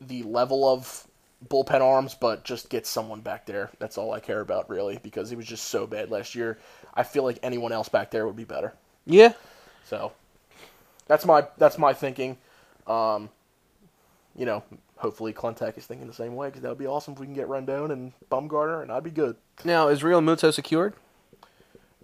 [0.00, 1.06] the level of
[1.46, 3.70] bullpen arms, but just get someone back there.
[3.78, 6.58] That's all I care about, really, because he was just so bad last year.
[6.94, 8.74] I feel like anyone else back there would be better.
[9.06, 9.32] Yeah.
[9.84, 10.12] So
[11.06, 12.36] that's my that's my thinking.
[12.86, 13.30] Um,
[14.36, 14.62] you know,
[14.96, 17.34] hopefully Klentak is thinking the same way because that would be awesome if we can
[17.34, 19.36] get Rendon and Bumgarner, and I'd be good.
[19.64, 20.94] Now is Realmuto secured?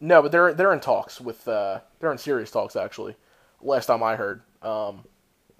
[0.00, 3.16] No, but they're they're in talks with uh, they're in serious talks actually.
[3.60, 5.04] Last time I heard, um,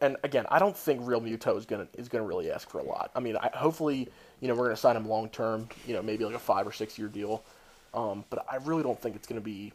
[0.00, 3.10] and again, I don't think Realmuto is gonna is gonna really ask for a lot.
[3.14, 4.08] I mean, I, hopefully,
[4.40, 5.68] you know, we're gonna sign him long term.
[5.86, 7.44] You know, maybe like a five or six year deal.
[7.94, 9.72] Um, but I really don't think it's gonna be,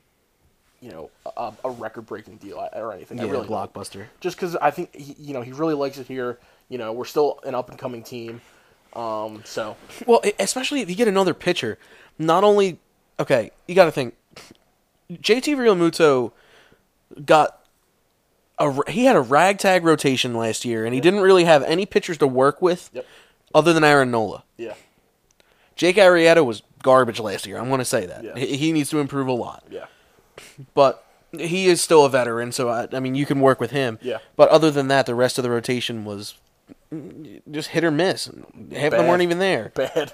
[0.82, 3.20] you know, a, a record breaking deal or anything.
[3.20, 3.74] I Yeah, really don't.
[3.74, 4.08] blockbuster.
[4.20, 6.38] Just because I think he, you know he really likes it here.
[6.68, 8.42] You know, we're still an up and coming team.
[8.94, 11.78] Um, so Well, especially if you get another pitcher,
[12.18, 12.80] not only
[13.20, 14.16] okay, you got to think.
[15.12, 16.32] JT Realmuto
[17.26, 17.66] got
[18.60, 22.18] a he had a ragtag rotation last year, and he didn't really have any pitchers
[22.20, 23.06] to work with Yep.
[23.56, 24.44] other than Aaron Nola.
[24.58, 24.74] yeah,
[25.76, 27.58] Jake Arrieta was garbage last year.
[27.58, 28.36] I'm going to say that Yeah.
[28.36, 29.86] he, he needs to improve a lot, yeah,
[30.74, 32.52] but he is still a veteran.
[32.52, 34.00] So I, I mean, you can work with him.
[34.02, 34.18] Yeah.
[34.36, 36.36] But other than that, the rest of the rotation was
[37.52, 38.26] just hit or miss.
[38.26, 39.10] Half of them Bad.
[39.10, 39.72] weren't even there.
[39.76, 40.12] bad.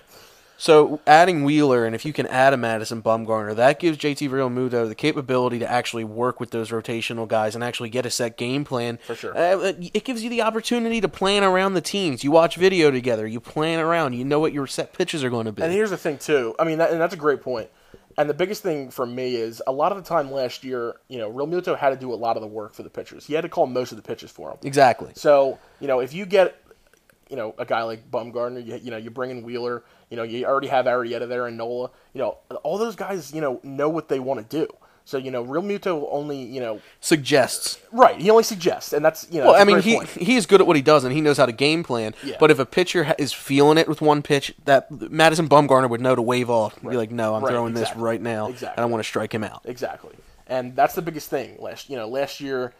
[0.58, 4.88] So adding Wheeler, and if you can add a Madison Bumgarner, that gives JT Realmuto
[4.88, 8.64] the capability to actually work with those rotational guys and actually get a set game
[8.64, 8.98] plan.
[9.06, 9.38] For sure.
[9.38, 12.24] Uh, it gives you the opportunity to plan around the teams.
[12.24, 13.28] You watch video together.
[13.28, 14.14] You plan around.
[14.14, 15.62] You know what your set pitches are going to be.
[15.62, 16.56] And here's the thing too.
[16.58, 17.70] I mean, that, and that's a great point.
[18.18, 21.18] And the biggest thing for me is a lot of the time last year, you
[21.18, 23.26] know, Realmuto had to do a lot of the work for the pitchers.
[23.26, 24.60] He had to call most of the pitches for them.
[24.64, 25.12] exactly.
[25.16, 26.56] So, you know, if you get,
[27.30, 30.24] you know, a guy like Bumgarner, you, you know, you bring in Wheeler, you know,
[30.24, 33.90] you already have Arrieta there and Nola, you know, all those guys, you know, know
[33.90, 34.68] what they want to do.
[35.08, 37.80] So, you know, Realmuto only, you know, Suggests.
[37.92, 40.10] right, he only suggests, and that's, you know, Well, I mean, he point.
[40.10, 42.16] he is good at what he does, and he knows how to game plan.
[42.24, 42.38] Yeah.
[42.40, 46.02] But if a pitcher ha- is feeling it with one pitch, that Madison Bumgarner would
[46.02, 48.74] know to wave off and be like, "No, I'm Right, throwing this right now, Exactly.
[48.78, 50.16] and I want to strike him out." Exactly,
[50.48, 51.58] and that's the biggest thing.
[51.60, 52.74] Last you know, last year,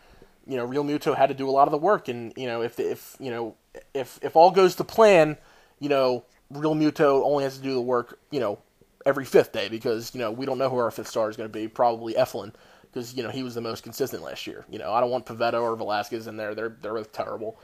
[0.48, 2.80] you know, Realmuto had to do a lot of the work, and you know, if
[2.80, 3.54] if you know,
[3.94, 5.38] if if all goes to plan,
[5.80, 6.24] you know,
[6.54, 8.60] Realmuto only has to do the work, you know,
[9.06, 11.50] every fifth day because you know we don't know who our fifth star is going
[11.50, 11.68] to be.
[11.68, 12.54] Probably Eflin,
[12.84, 14.66] because you know he was the most consistent last year.
[14.70, 17.58] You know, I don't want Pivetta or Velasquez in there; they're they're both terrible.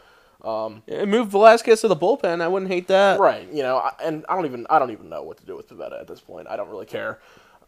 [0.44, 2.42] Yeah, Move Velasquez to the bullpen.
[2.42, 3.20] I wouldn't hate that.
[3.20, 5.56] Right, you know, I- and I don't even I don't even know what to do
[5.56, 6.48] with Pivetta at this point.
[6.50, 7.20] I don't really care.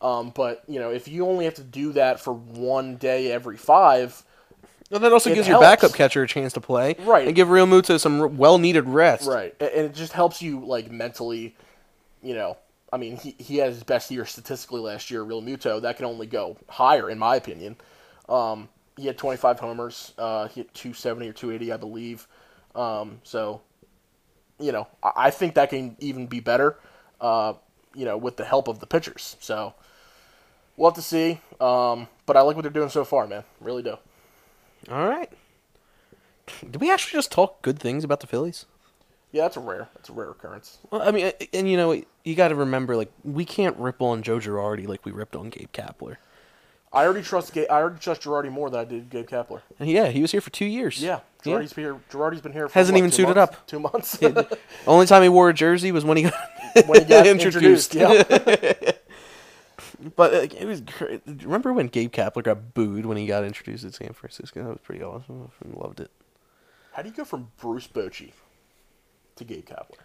[0.01, 3.57] Um, but you know, if you only have to do that for one day every
[3.57, 4.23] five,
[4.93, 7.25] Well, that also It gives your backup catcher a chance to play, Right.
[7.25, 11.55] And give Realmuto some well-needed rest, right, and it just helps you like mentally,
[12.21, 12.57] you know.
[12.91, 15.25] I mean, he he had his best year statistically last year.
[15.25, 17.75] Realmuto that can only go higher, in my opinion.
[18.29, 20.13] Um, he had 25 homers.
[20.15, 22.27] Uh, he hit 270 or 280, I believe.
[22.75, 23.61] Um, so,
[24.59, 26.77] you know, I, I think that can even be better.
[27.19, 27.53] Uh,
[27.95, 29.37] you know, with the help of the pitchers.
[29.39, 29.73] So,
[30.77, 31.41] we'll have to see.
[31.59, 33.43] Um, but I like what they're doing so far, man.
[33.59, 33.97] Really do.
[34.91, 35.29] All right.
[36.61, 38.65] Did we actually just talk good things about the Phillies?
[39.31, 39.89] Yeah, that's a rare.
[39.95, 40.77] That's a rare occurrence.
[40.91, 44.21] Well, I mean, and you know, you got to remember, like, we can't rip on
[44.21, 46.17] Joe Girardi like we ripped on Gabe Kapler.
[46.91, 47.53] I already trust.
[47.53, 49.61] Ga- I already trust Girardi more than I did Gabe Kapler.
[49.79, 51.01] And yeah, he was here for two years.
[51.01, 51.53] Yeah, Yeah.
[51.55, 51.99] Girardi's been here.
[52.11, 52.67] Girardi's been here.
[52.67, 53.53] For Hasn't what, even two suited months?
[53.53, 53.67] up.
[53.67, 54.19] Two months.
[54.87, 56.33] Only time he wore a jersey was when he got,
[56.85, 57.95] when he got introduced.
[57.95, 58.21] Yeah.
[60.15, 61.21] But uh, it was great.
[61.25, 64.63] Remember when Gabe Kapler got booed when he got introduced at San Francisco?
[64.63, 65.49] That was pretty awesome.
[65.63, 66.11] I loved it.
[66.93, 68.31] How do you go from Bruce Bochy
[69.35, 69.97] to Gabe Kapler?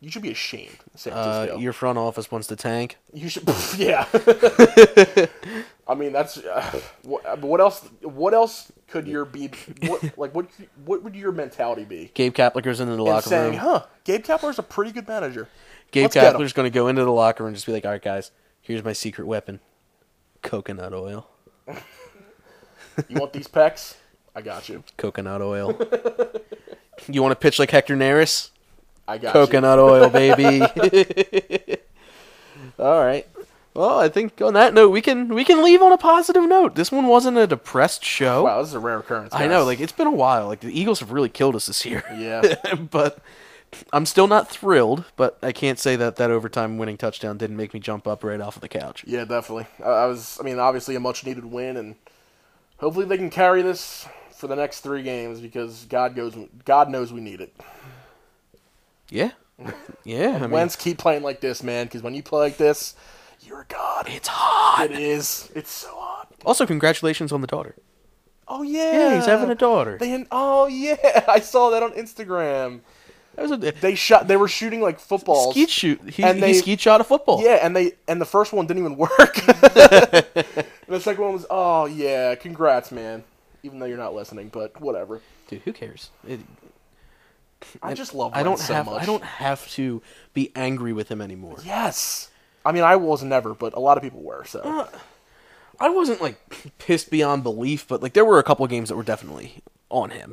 [0.00, 1.58] You should be ashamed, San Uh, Francisco.
[1.60, 2.98] your front office wants to tank.
[3.12, 3.48] You should.
[3.78, 4.06] Yeah.
[5.86, 6.38] I mean, that's.
[6.38, 7.88] Uh, what, what else?
[8.02, 9.50] What else could your be?
[9.82, 10.46] What, like what?
[10.84, 12.10] What would your mentality be?
[12.14, 13.60] Gabe Kapler goes into the And locker saying, room.
[13.60, 15.48] "Huh, Gabe Kapler's a pretty good manager."
[15.90, 16.16] Gabe Let's.
[16.16, 18.30] Kapler's going to go into the locker room and just be like, "All right, guys,
[18.64, 19.60] here's my secret weapon:
[20.42, 21.28] coconut oil.
[23.08, 23.96] You want these pecs?
[24.36, 24.84] I got you.
[24.96, 25.76] Coconut oil.
[27.08, 28.50] you want to pitch like Hector Neris?
[29.06, 30.62] I got Coconut oil, baby.
[32.78, 33.26] All right.
[33.74, 36.76] Well, I think on that note, we can we can leave on a positive note.
[36.76, 38.38] This one wasn't a depressed show.
[38.38, 38.44] you.
[38.44, 39.34] Wow, this is a rare occurrence.
[39.34, 40.46] I know, like it's been a while.
[40.46, 42.04] Like the Eagles have really killed us this year.
[42.16, 42.54] Yeah.
[42.90, 43.18] but
[43.92, 45.04] I'm still not thrilled.
[45.16, 48.40] But I can't say that that overtime winning touchdown didn't make me jump up right
[48.40, 49.04] off of the couch.
[49.06, 49.66] Yeah, definitely.
[49.84, 50.38] I, was.
[50.40, 51.96] I mean, obviously a much needed win, and
[52.78, 56.36] hopefully they can carry this for the next three games because God goes.
[56.64, 57.54] God knows we need it.
[59.10, 59.32] Yeah,
[60.04, 60.36] yeah.
[60.36, 61.86] I mean, Wentz, keep playing like this, man.
[61.86, 62.94] Because when you play like this,
[63.40, 64.06] you're a god.
[64.08, 64.90] It's hot.
[64.90, 65.50] It is.
[65.54, 66.32] It's so hot.
[66.44, 67.74] Also, congratulations on the daughter.
[68.46, 68.92] Oh yeah.
[68.92, 69.96] Yeah, he's having a daughter.
[69.98, 72.80] They, oh yeah, I saw that on Instagram.
[73.36, 74.28] Was a They shot.
[74.28, 75.54] They were shooting like footballs.
[75.54, 76.00] skeet shoot.
[76.08, 77.42] He, And he they- skeet shot a football.
[77.42, 79.10] Yeah, and they and the first one didn't even work.
[79.34, 83.24] the second one was, oh yeah, congrats, man.
[83.62, 85.20] Even though you're not listening, but whatever.
[85.48, 86.10] dude, who cares?
[86.28, 86.40] It,
[87.82, 88.32] I just love.
[88.34, 88.86] I don't so have.
[88.86, 89.02] much.
[89.02, 90.02] I don't have to
[90.34, 91.56] be angry with him anymore.
[91.64, 92.28] Yes.
[92.64, 94.44] I mean, I was never, but a lot of people were.
[94.44, 94.88] So Uh,
[95.80, 96.38] I wasn't like
[96.78, 99.56] pissed beyond belief, but like there were a couple games that were definitely
[99.90, 100.32] on him.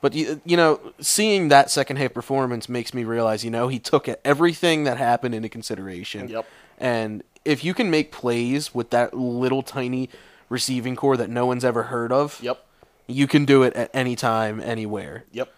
[0.00, 3.78] But you, you know, seeing that second half performance makes me realize, you know, he
[3.78, 6.28] took everything that happened into consideration.
[6.28, 6.46] Yep.
[6.78, 10.08] And if you can make plays with that little tiny
[10.48, 12.64] receiving core that no one's ever heard of, yep,
[13.06, 15.24] you can do it at any time, anywhere.
[15.32, 15.52] yep.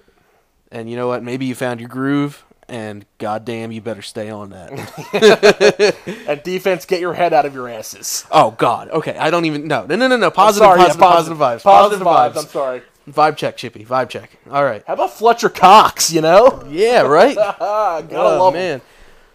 [0.70, 1.22] And you know what?
[1.22, 5.94] Maybe you found your groove, and goddamn, you better stay on that.
[6.26, 8.24] And defense, get your head out of your asses.
[8.30, 8.88] oh God.
[8.90, 9.66] Okay, I don't even.
[9.68, 10.30] No, no, no, no, no.
[10.30, 11.62] Positive, sorry, yeah, positive, positive vibes.
[11.62, 12.36] Positive vibes.
[12.38, 12.82] I'm sorry.
[13.08, 13.84] Vibe check, Chippy.
[13.84, 14.30] Vibe check.
[14.50, 14.82] All right.
[14.86, 16.12] How about Fletcher Cox?
[16.12, 17.34] You know, Yeah, right.
[17.58, 18.60] gotta oh love him.
[18.60, 18.80] man,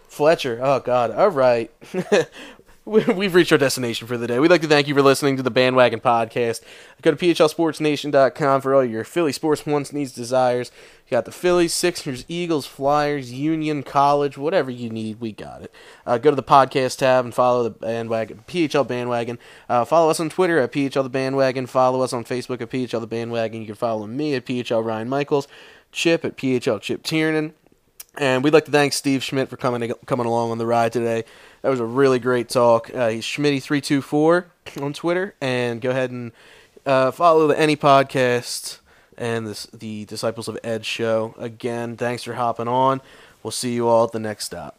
[0.08, 0.58] Fletcher.
[0.62, 1.10] Oh God.
[1.10, 1.70] All right.
[2.88, 4.38] We- We've reached our destination for the day.
[4.38, 6.62] We'd like to thank you for listening to the Bandwagon Podcast.
[7.02, 10.70] Go to phlsportsnation.com for all your Philly sports wants, needs, desires.
[11.06, 15.72] You got the Phillies, Sixers, Eagles, Flyers, Union, College, whatever you need, we got it.
[16.06, 19.38] Uh, go to the podcast tab and follow the bandwagon, PHL Bandwagon.
[19.68, 21.66] Uh, follow us on Twitter at PHL the Bandwagon.
[21.66, 23.60] Follow us on Facebook at PHL the Bandwagon.
[23.60, 25.46] You can follow me at PHL Ryan Michaels,
[25.92, 27.54] Chip at PHL Chip Tiernan.
[28.16, 31.24] And we'd like to thank Steve Schmidt for coming coming along on the ride today.
[31.62, 32.94] That was a really great talk.
[32.94, 34.44] Uh, he's Schmitty324
[34.80, 35.34] on Twitter.
[35.40, 36.32] And go ahead and
[36.86, 38.78] uh, follow the Any Podcast
[39.16, 41.34] and this, the Disciples of Ed show.
[41.38, 43.00] Again, thanks for hopping on.
[43.42, 44.77] We'll see you all at the next stop.